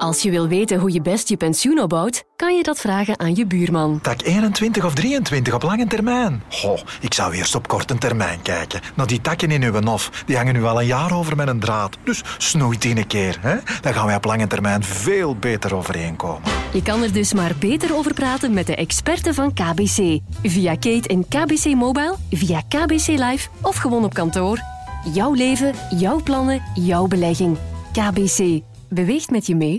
Als 0.00 0.22
je 0.22 0.30
wil 0.30 0.48
weten 0.48 0.78
hoe 0.78 0.92
je 0.92 1.00
best 1.00 1.28
je 1.28 1.36
pensioen 1.36 1.80
opbouwt, 1.80 2.24
kan 2.36 2.56
je 2.56 2.62
dat 2.62 2.78
vragen 2.78 3.18
aan 3.18 3.34
je 3.34 3.46
buurman. 3.46 4.00
Tak 4.00 4.22
21 4.22 4.84
of 4.84 4.94
23 4.94 5.54
op 5.54 5.62
lange 5.62 5.86
termijn? 5.86 6.42
Goh, 6.48 6.78
ik 7.00 7.14
zou 7.14 7.34
eerst 7.34 7.54
op 7.54 7.68
korte 7.68 7.98
termijn 7.98 8.42
kijken. 8.42 8.80
Naar 8.94 9.06
die 9.06 9.20
takken 9.20 9.50
in 9.50 9.62
uw 9.62 9.78
nof, 9.78 10.24
die 10.26 10.36
hangen 10.36 10.54
nu 10.54 10.64
al 10.64 10.80
een 10.80 10.86
jaar 10.86 11.16
over 11.16 11.36
met 11.36 11.48
een 11.48 11.60
draad. 11.60 11.96
Dus 12.04 12.22
snoei 12.38 12.78
die 12.78 12.96
een 12.96 13.06
keer, 13.06 13.38
hè? 13.40 13.56
Dan 13.80 13.94
gaan 13.94 14.06
wij 14.06 14.14
op 14.14 14.24
lange 14.24 14.46
termijn 14.46 14.82
veel 14.84 15.36
beter 15.36 15.74
overeenkomen. 15.74 16.42
Je 16.72 16.82
kan 16.82 17.02
er 17.02 17.12
dus 17.12 17.32
maar 17.32 17.52
beter 17.58 17.96
over 17.96 18.14
praten 18.14 18.52
met 18.54 18.66
de 18.66 18.76
experten 18.76 19.34
van 19.34 19.52
KBC. 19.52 20.18
Via 20.42 20.74
Kate 20.74 21.08
en 21.08 21.28
KBC 21.28 21.74
Mobile, 21.74 22.14
via 22.30 22.60
KBC 22.68 23.06
Live 23.06 23.48
of 23.62 23.76
gewoon 23.76 24.04
op 24.04 24.14
kantoor. 24.14 24.58
Jouw 25.12 25.34
leven, 25.34 25.74
jouw 25.96 26.22
plannen, 26.22 26.62
jouw 26.74 27.06
belegging. 27.06 27.58
KBC 27.92 28.62
beweegt 28.90 29.30
met 29.30 29.46
je 29.46 29.56
mee. 29.56 29.76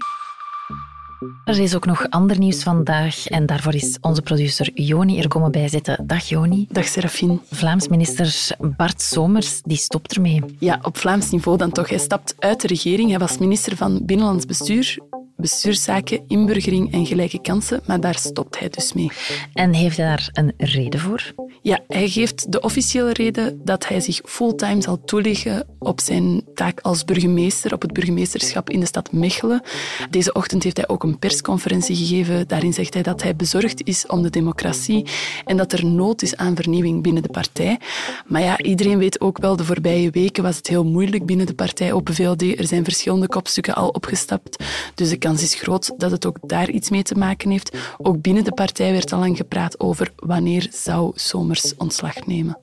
Er 1.46 1.60
is 1.60 1.75
ook 1.75 1.86
nog 1.86 2.10
ander 2.10 2.39
nieuws 2.39 2.63
vandaag 2.63 3.27
en 3.27 3.46
daarvoor 3.46 3.74
is 3.74 3.98
onze 4.01 4.22
producer 4.22 4.72
Joni 4.74 5.20
er 5.20 5.27
komen 5.27 5.51
bijzitten. 5.51 6.08
Dag 6.08 6.24
Joni. 6.24 6.68
Dag 6.70 6.86
Serafine. 6.88 7.39
Vlaams 7.50 7.88
minister 7.88 8.48
Bart 8.60 9.01
Somers 9.01 9.62
die 9.62 9.77
stopt 9.77 10.15
ermee. 10.15 10.44
Ja, 10.60 10.80
op 10.82 10.98
Vlaams 10.98 11.30
niveau 11.30 11.58
dan 11.58 11.72
toch. 11.72 11.89
Hij 11.89 11.98
stapt 11.98 12.36
uit 12.39 12.62
de 12.62 12.68
regering. 12.68 13.10
Hij 13.10 13.20
was 13.20 13.38
minister 13.38 13.75
van 13.77 14.00
Binnenlands 14.06 14.46
Bestuur 14.46 14.98
bestuurszaken, 15.41 16.24
inburgering 16.27 16.93
en 16.93 17.05
gelijke 17.05 17.41
kansen, 17.41 17.81
maar 17.86 18.00
daar 18.00 18.17
stopt 18.17 18.60
hij 18.60 18.69
dus 18.69 18.93
mee. 18.93 19.12
En 19.53 19.74
heeft 19.74 19.98
hij 19.98 20.05
daar 20.05 20.29
een 20.33 20.53
reden 20.57 21.00
voor? 21.00 21.33
Ja, 21.62 21.79
hij 21.88 22.10
geeft 22.10 22.51
de 22.51 22.62
officiële 22.62 23.13
reden 23.13 23.62
dat 23.63 23.88
hij 23.88 24.00
zich 24.00 24.21
fulltime 24.25 24.81
zal 24.81 25.03
toeleggen 25.03 25.67
op 25.79 26.00
zijn 26.00 26.41
taak 26.53 26.79
als 26.79 27.05
burgemeester, 27.05 27.74
op 27.74 27.81
het 27.81 27.93
burgemeesterschap 27.93 28.69
in 28.69 28.79
de 28.79 28.86
stad 28.86 29.12
Mechelen. 29.12 29.62
Deze 30.10 30.33
ochtend 30.33 30.63
heeft 30.63 30.77
hij 30.77 30.88
ook 30.88 31.03
een 31.03 31.19
persconferentie 31.19 31.95
gegeven. 31.95 32.48
Daarin 32.48 32.74
zegt 32.74 32.93
hij 32.93 33.03
dat 33.03 33.24
hij 33.24 33.36
bezorgd 33.36 33.88
is 33.88 34.05
om 34.07 34.21
de 34.21 34.29
democratie 34.29 35.05
en 35.45 35.57
dat 35.57 35.74
er 35.74 35.86
nood 35.86 36.21
is 36.21 36.36
aan 36.36 36.55
vernieuwing 36.55 37.03
binnen 37.03 37.24
de 37.24 37.29
partij. 37.29 37.79
Maar 38.25 38.41
ja, 38.41 38.57
iedereen 38.57 38.98
weet 38.98 39.21
ook 39.21 39.38
wel, 39.38 39.55
de 39.55 39.65
voorbije 39.65 40.10
weken 40.10 40.43
was 40.43 40.57
het 40.57 40.67
heel 40.67 40.86
moeilijk 40.86 41.25
binnen 41.25 41.45
de 41.45 41.53
partij 41.53 41.93
Open 41.93 42.13
VLD. 42.13 42.41
Er 42.41 42.67
zijn 42.67 42.83
verschillende 42.83 43.27
kopstukken 43.27 43.75
al 43.75 43.89
opgestapt. 43.89 44.63
Dus 44.95 45.10
de 45.10 45.17
kans 45.17 45.30
is 45.39 45.53
groot 45.53 45.91
dat 45.97 46.11
het 46.11 46.25
ook 46.25 46.38
daar 46.47 46.69
iets 46.69 46.89
mee 46.89 47.03
te 47.03 47.15
maken 47.15 47.50
heeft. 47.50 47.77
Ook 47.97 48.21
binnen 48.21 48.43
de 48.43 48.53
partij 48.53 48.91
werd 48.91 49.13
al 49.13 49.19
lang 49.19 49.38
gepraat 49.38 49.79
over 49.79 50.11
wanneer 50.15 50.67
zou 50.71 51.11
Somers 51.15 51.75
ontslag 51.77 52.25
nemen. 52.27 52.57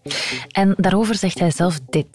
En 0.51 0.75
daarover 0.77 1.15
zegt 1.15 1.39
hij 1.39 1.51
zelf 1.51 1.81
dit. 1.89 2.09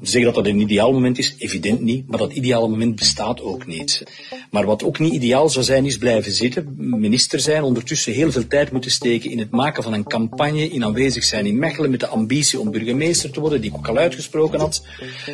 Zeggen 0.00 0.32
dat 0.32 0.44
dat 0.44 0.46
een 0.46 0.60
ideaal 0.60 0.92
moment 0.92 1.18
is, 1.18 1.34
evident 1.38 1.80
niet, 1.80 2.08
maar 2.08 2.18
dat 2.18 2.32
ideale 2.32 2.68
moment 2.68 2.96
bestaat 2.96 3.40
ook 3.40 3.66
niet. 3.66 4.02
Maar 4.50 4.64
wat 4.64 4.84
ook 4.84 4.98
niet 4.98 5.12
ideaal 5.12 5.48
zou 5.48 5.64
zijn, 5.64 5.86
is 5.86 5.98
blijven 5.98 6.32
zitten, 6.32 6.74
minister 6.76 7.40
zijn, 7.40 7.62
ondertussen 7.62 8.12
heel 8.12 8.32
veel 8.32 8.46
tijd 8.46 8.72
moeten 8.72 8.90
steken 8.90 9.30
in 9.30 9.38
het 9.38 9.50
maken 9.50 9.82
van 9.82 9.92
een 9.92 10.04
campagne, 10.04 10.68
in 10.68 10.84
aanwezig 10.84 11.24
zijn 11.24 11.46
in 11.46 11.58
Mechelen 11.58 11.90
met 11.90 12.00
de 12.00 12.06
ambitie 12.06 12.60
om 12.60 12.70
burgemeester 12.70 13.30
te 13.30 13.40
worden, 13.40 13.60
die 13.60 13.70
ik 13.70 13.76
ook 13.76 13.88
al 13.88 13.96
uitgesproken 13.96 14.60
had. 14.60 14.82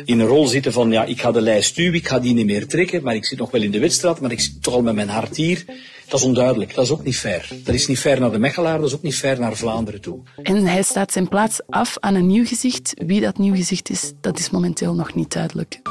In 0.05 0.19
een 0.19 0.27
rol 0.27 0.47
zitten 0.47 0.71
van, 0.71 0.91
ja, 0.91 1.03
ik 1.03 1.21
ga 1.21 1.31
de 1.31 1.41
lijst 1.41 1.69
stuwen, 1.69 1.93
ik 1.93 2.07
ga 2.07 2.19
die 2.19 2.33
niet 2.33 2.45
meer 2.45 2.67
trekken, 2.67 3.03
maar 3.03 3.15
ik 3.15 3.25
zit 3.25 3.39
nog 3.39 3.51
wel 3.51 3.61
in 3.61 3.71
de 3.71 3.79
wedstrijd, 3.79 4.19
maar 4.19 4.31
ik 4.31 4.39
al 4.61 4.81
met 4.81 4.95
mijn 4.95 5.09
hart 5.09 5.35
hier. 5.35 5.65
Dat 6.07 6.19
is 6.19 6.25
onduidelijk. 6.25 6.75
Dat 6.75 6.85
is 6.85 6.91
ook 6.91 7.03
niet 7.03 7.17
fair. 7.17 7.49
Dat 7.63 7.75
is 7.75 7.87
niet 7.87 7.99
fair 7.99 8.19
naar 8.19 8.31
de 8.31 8.39
Mechelaar, 8.39 8.77
dat 8.77 8.87
is 8.87 8.95
ook 8.95 9.01
niet 9.01 9.15
fair 9.15 9.39
naar 9.39 9.55
Vlaanderen 9.55 10.01
toe. 10.01 10.19
En 10.43 10.65
hij 10.65 10.83
staat 10.83 11.11
zijn 11.11 11.27
plaats 11.27 11.61
af 11.67 11.97
aan 11.99 12.15
een 12.15 12.27
nieuw 12.27 12.45
gezicht. 12.45 12.93
Wie 13.05 13.21
dat 13.21 13.37
nieuw 13.37 13.55
gezicht 13.55 13.89
is, 13.89 14.13
dat 14.21 14.39
is 14.39 14.49
momenteel 14.49 14.93
nog 14.93 15.13
niet 15.13 15.33
duidelijk. 15.33 15.81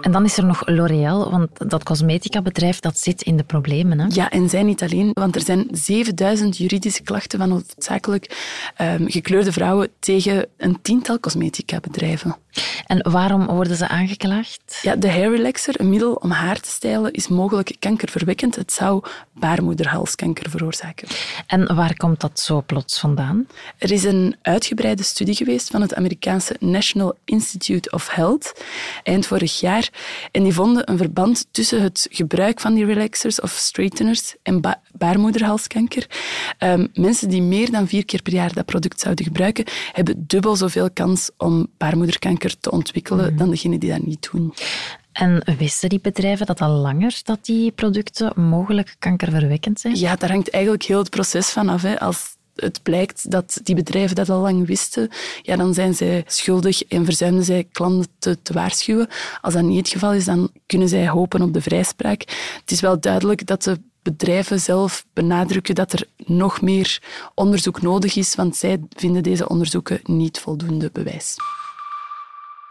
En 0.00 0.12
dan 0.12 0.24
is 0.24 0.36
er 0.36 0.44
nog 0.44 0.62
L'Oréal, 0.66 1.30
want 1.30 1.70
dat 1.70 1.82
cosmetica-bedrijf 1.82 2.80
dat 2.80 2.98
zit 2.98 3.22
in 3.22 3.36
de 3.36 3.42
problemen. 3.42 4.00
Hè? 4.00 4.06
Ja, 4.08 4.30
en 4.30 4.48
zij 4.48 4.62
niet 4.62 4.82
alleen, 4.82 5.10
want 5.12 5.34
er 5.34 5.40
zijn 5.40 5.68
7000 5.70 6.56
juridische 6.56 7.02
klachten 7.02 7.38
van 7.38 7.50
hoofdzakelijk 7.50 8.36
um, 8.80 9.10
gekleurde 9.10 9.52
vrouwen 9.52 9.88
tegen 9.98 10.46
een 10.56 10.78
tiental 10.82 11.20
cosmetica-bedrijven. 11.20 12.36
En 12.86 13.10
waarom 13.10 13.46
worden 13.46 13.76
ze 13.76 13.88
aangeklaagd? 13.88 14.78
Ja, 14.82 14.96
de 14.96 15.10
hair 15.10 15.30
relaxer, 15.30 15.80
een 15.80 15.88
middel 15.88 16.12
om 16.12 16.30
haar 16.30 16.60
te 16.60 16.70
stijlen, 16.70 17.12
is 17.12 17.28
mogelijk 17.28 17.76
kankerverwekkend. 17.78 18.56
Het 18.56 18.72
zou 18.72 19.02
baarmoederhalskanker 19.32 20.50
veroorzaken. 20.50 21.08
En 21.46 21.74
waar 21.74 21.96
komt 21.96 22.20
dat 22.20 22.40
zo 22.40 22.62
plots 22.66 22.98
vandaan? 22.98 23.46
Er 23.78 23.92
is 23.92 24.04
een 24.04 24.36
uitgebreide 24.42 25.02
studie 25.02 25.34
geweest 25.34 25.70
van 25.70 25.80
het 25.80 25.94
Amerikaanse 25.94 26.56
National 26.60 27.16
Institute 27.24 27.90
of 27.90 28.08
Health 28.08 28.52
eind 29.02 29.26
vorig 29.26 29.60
jaar 29.60 29.87
En 30.30 30.42
die 30.42 30.52
vonden 30.52 30.90
een 30.90 30.96
verband 30.96 31.46
tussen 31.50 31.82
het 31.82 32.06
gebruik 32.10 32.60
van 32.60 32.74
die 32.74 32.84
relaxers 32.84 33.40
of 33.40 33.50
straighteners 33.50 34.34
en 34.42 34.60
baarmoederhalskanker. 34.92 36.06
Ehm, 36.58 36.86
mensen 36.92 37.28
die 37.28 37.42
meer 37.42 37.70
dan 37.70 37.88
vier 37.88 38.04
keer 38.04 38.22
per 38.22 38.32
jaar 38.32 38.52
dat 38.52 38.64
product 38.64 39.00
zouden 39.00 39.24
gebruiken, 39.24 39.64
hebben 39.92 40.24
dubbel 40.26 40.56
zoveel 40.56 40.90
kans 40.90 41.30
om 41.36 41.66
baarmoederkanker 41.76 42.58
te 42.60 42.70
ontwikkelen 42.70 43.26
mhm. 43.26 43.36
dan 43.36 43.50
degenen 43.50 43.80
die 43.80 43.90
dat 43.90 44.06
niet 44.06 44.28
doen. 44.32 44.54
En 45.12 45.42
wisten 45.58 45.88
die 45.88 46.00
bedrijven 46.00 46.46
dat 46.46 46.60
al 46.60 46.70
langer, 46.70 47.20
dat 47.24 47.44
die 47.44 47.70
producten 47.70 48.40
mogelijk 48.40 48.96
kankerverwekkend 48.98 49.80
zijn? 49.80 49.96
Ja, 49.96 50.16
daar 50.16 50.30
hangt 50.30 50.50
eigenlijk 50.50 50.84
heel 50.84 50.98
het 50.98 51.10
proces 51.10 51.48
van 51.48 51.68
af. 51.68 51.82
Hè. 51.82 52.00
Als 52.00 52.36
het 52.62 52.82
blijkt 52.82 53.30
dat 53.30 53.60
die 53.62 53.74
bedrijven 53.74 54.16
dat 54.16 54.28
al 54.28 54.40
lang 54.40 54.66
wisten, 54.66 55.08
ja, 55.42 55.56
dan 55.56 55.74
zijn 55.74 55.94
zij 55.94 56.24
schuldig 56.26 56.82
en 56.82 57.04
verzuimden 57.04 57.44
zij 57.44 57.68
klanten 57.72 58.10
te, 58.18 58.42
te, 58.42 58.52
waarschuwen. 58.52 59.08
Als 59.40 59.54
dat 59.54 59.62
niet 59.62 59.78
het 59.78 59.88
geval 59.88 60.12
is, 60.12 60.24
dan 60.24 60.50
kunnen 60.66 60.88
zij 60.88 61.08
hopen 61.08 61.42
op 61.42 61.52
de 61.52 61.62
vrijspraak. 61.62 62.20
Het 62.60 62.70
is 62.70 62.80
wel 62.80 63.00
duidelijk 63.00 63.46
dat 63.46 63.62
de 63.62 63.80
bedrijven 64.02 64.60
zelf 64.60 65.04
benadrukken 65.12 65.74
dat 65.74 65.92
er 65.92 66.06
nog 66.16 66.60
meer 66.60 67.02
onderzoek 67.34 67.82
nodig 67.82 68.16
is, 68.16 68.34
want 68.34 68.56
zij 68.56 68.80
vinden 68.88 69.22
deze 69.22 69.48
onderzoeken 69.48 70.00
niet 70.04 70.38
voldoende 70.40 70.90
bewijs. 70.92 71.36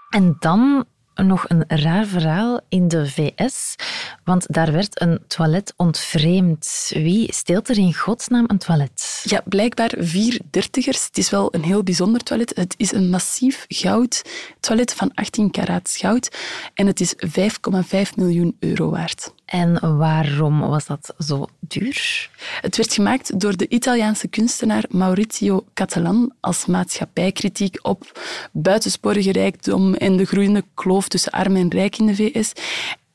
En 0.09 0.35
dan 0.39 0.85
nog 1.25 1.45
een 1.47 1.63
raar 1.67 2.05
verhaal 2.05 2.59
in 2.69 2.87
de 2.87 3.07
VS, 3.07 3.75
want 4.23 4.53
daar 4.53 4.71
werd 4.71 5.01
een 5.01 5.19
toilet 5.27 5.73
ontvreemd. 5.75 6.91
Wie 6.93 7.33
steelt 7.33 7.69
er 7.69 7.77
in 7.77 7.93
godsnaam 7.93 8.45
een 8.47 8.57
toilet? 8.57 9.21
Ja, 9.23 9.41
blijkbaar 9.45 9.93
vier 9.97 10.39
dertigers. 10.49 11.05
Het 11.05 11.17
is 11.17 11.29
wel 11.29 11.53
een 11.53 11.63
heel 11.63 11.83
bijzonder 11.83 12.23
toilet. 12.23 12.55
Het 12.55 12.73
is 12.77 12.91
een 12.91 13.09
massief 13.09 13.65
goud 13.67 14.21
toilet 14.59 14.93
van 14.93 15.11
18 15.13 15.51
karaats 15.51 15.97
goud 15.97 16.35
en 16.73 16.87
het 16.87 16.99
is 16.99 17.13
5,5 17.15 18.13
miljoen 18.15 18.55
euro 18.59 18.89
waard. 18.89 19.31
En 19.47 19.97
waarom 19.97 20.59
was 20.59 20.85
dat 20.85 21.13
zo 21.19 21.47
duur? 21.59 22.29
Het 22.61 22.77
werd 22.77 22.93
gemaakt 22.93 23.39
door 23.39 23.57
de 23.57 23.67
Italiaanse 23.67 24.27
kunstenaar 24.27 24.83
Maurizio 24.89 25.65
Catalan 25.73 26.33
als 26.39 26.65
maatschappijkritiek 26.65 27.79
op 27.81 28.19
buitensporige 28.51 29.31
rijkdom 29.31 29.93
en 29.93 30.17
de 30.17 30.25
groeiende 30.25 30.63
kloof 30.73 31.07
tussen 31.07 31.31
arm 31.31 31.55
en 31.55 31.69
rijk 31.69 31.97
in 31.97 32.05
de 32.05 32.15
VS. 32.15 32.51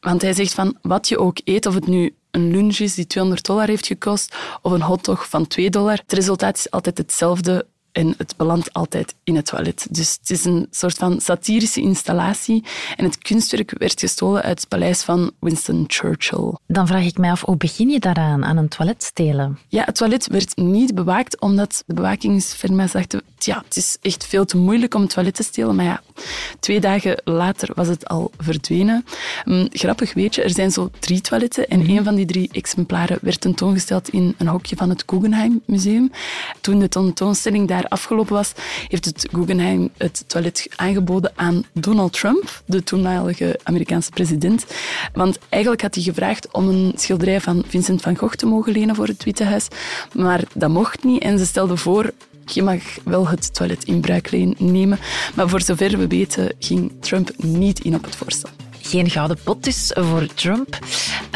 Want 0.01 0.23
hij 0.23 0.33
zegt 0.33 0.55
van 0.55 0.77
wat 0.83 1.09
je 1.09 1.19
ook 1.19 1.41
eet, 1.45 1.67
of 1.67 1.75
het 1.75 1.87
nu 1.87 2.15
een 2.31 2.51
lunch 2.51 2.79
is 2.79 2.95
die 2.95 3.07
200 3.07 3.47
dollar 3.47 3.67
heeft 3.67 3.87
gekost 3.87 4.37
of 4.62 4.73
een 4.73 4.83
hotdog 4.83 5.29
van 5.29 5.47
2 5.47 5.71
dollar, 5.71 5.99
het 5.99 6.12
resultaat 6.12 6.57
is 6.57 6.71
altijd 6.71 6.99
hetzelfde 6.99 7.67
en 7.92 8.14
het 8.18 8.34
belandt 8.37 8.72
altijd 8.72 9.14
in 9.25 9.37
het 9.37 9.46
toilet. 9.46 9.87
Dus 9.90 10.16
het 10.20 10.30
is 10.30 10.44
een 10.44 10.66
soort 10.70 10.96
van 10.96 11.20
satirische 11.20 11.80
installatie. 11.80 12.64
En 12.96 13.04
het 13.04 13.18
kunstwerk 13.18 13.78
werd 13.78 14.00
gestolen 14.00 14.42
uit 14.42 14.61
het 14.61 14.68
paleis 14.68 15.02
van 15.02 15.30
Winston 15.40 15.84
Churchill. 15.87 16.54
Dan 16.66 16.87
vraag 16.87 17.04
ik 17.04 17.18
mij 17.18 17.30
af, 17.30 17.40
hoe 17.40 17.56
begin 17.56 17.88
je 17.88 17.99
daaraan, 17.99 18.44
aan 18.44 18.56
een 18.56 18.68
toilet 18.68 19.02
stelen? 19.02 19.58
Ja, 19.68 19.84
het 19.84 19.94
toilet 19.94 20.26
werd 20.26 20.56
niet 20.56 20.94
bewaakt, 20.94 21.40
omdat 21.40 21.82
de 21.87 21.94
bewakingsfirma 21.94 22.87
dachten, 22.92 23.22
ja, 23.38 23.62
het 23.64 23.76
is 23.76 23.96
echt 24.00 24.26
veel 24.26 24.44
te 24.44 24.56
moeilijk 24.56 24.94
om 24.94 25.00
het 25.00 25.11
toilet 25.11 25.34
te 25.34 25.42
stelen. 25.42 25.75
Maar 25.75 25.84
ja, 25.84 26.02
twee 26.61 26.80
dagen 26.80 27.20
later 27.25 27.70
was 27.75 27.88
het 27.88 28.08
al 28.08 28.30
verdwenen. 28.38 29.04
Um, 29.44 29.66
grappig 29.70 30.14
weet 30.14 30.34
je, 30.34 30.42
er 30.42 30.50
zijn 30.50 30.70
zo 30.70 30.90
drie 30.99 31.20
toiletten 31.20 31.68
en 31.68 31.78
mm 31.78 31.90
een 31.92 32.04
van 32.04 32.14
die 32.14 32.26
drie 32.26 32.49
exemplaren 32.52 33.18
werd 33.22 33.40
tentoongesteld 33.40 34.08
in 34.08 34.34
een 34.38 34.46
hokje 34.46 34.76
van 34.76 34.88
het 34.88 35.02
Guggenheim 35.06 35.62
Museum. 35.66 36.11
Toen 36.61 36.78
de 36.78 36.88
tentoonstelling 36.88 37.68
daar 37.68 37.82
afgelopen 37.89 38.35
was, 38.35 38.53
heeft 38.89 39.05
het 39.05 39.29
Guggenheim 39.33 39.91
het 39.97 40.25
toilet 40.27 40.67
aangeboden 40.77 41.33
aan 41.35 41.65
Donald 41.73 42.12
Trump, 42.12 42.62
de 42.65 42.85
toenmalige 42.85 43.61
Amerikaanse 43.62 44.11
president. 44.11 44.67
Want 45.12 45.39
eigenlijk 45.49 45.83
had 45.83 45.95
hij 45.95 46.05
gevraagd 46.05 46.53
om 46.53 46.69
een 46.69 46.93
schilderij 46.97 47.41
van 47.41 47.65
Vincent 47.69 48.03
van 48.03 48.17
Gogh 48.17 48.35
te 48.35 48.47
mogen 48.47 48.73
lenen 48.73 48.95
voor 48.95 49.07
het 49.07 49.25
Witte 49.25 49.45
Huis. 49.45 49.69
Maar 50.12 50.43
dat 50.55 50.71
mocht 50.71 51.05
niet 51.05 51.23
en 51.23 51.39
ze 51.39 51.47
stelden 51.47 51.79
voor 51.79 52.12
je 52.47 52.62
mag 52.62 52.81
wel 53.05 53.29
het 53.29 53.55
toilet 53.55 53.85
in 53.85 54.01
bruik 54.01 54.31
nemen. 54.59 54.99
Maar 55.35 55.49
voor 55.49 55.62
zover 55.62 55.99
we 55.99 56.07
weten 56.07 56.53
ging 56.59 56.93
Trump 57.01 57.31
niet 57.37 57.81
in 57.81 57.95
op 57.95 58.05
het 58.05 58.17
voorstel. 58.17 58.51
Geen 58.81 59.11
gouden 59.11 59.39
pot 59.45 59.65
dus 59.65 59.91
voor 59.95 60.27
Trump. 60.35 60.79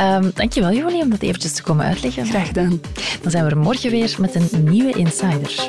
Um, 0.00 0.30
dankjewel, 0.34 0.72
Jolie, 0.72 1.02
om 1.02 1.10
dat 1.10 1.22
eventjes 1.22 1.52
te 1.52 1.62
komen 1.62 1.84
uitleggen. 1.84 2.26
Graag 2.26 2.46
gedaan. 2.46 2.80
Dan 3.22 3.30
zijn 3.30 3.44
we 3.44 3.50
er 3.50 3.58
morgen 3.58 3.90
weer 3.90 4.16
met 4.18 4.34
een 4.34 4.64
nieuwe 4.64 4.92
Insider. 4.92 5.68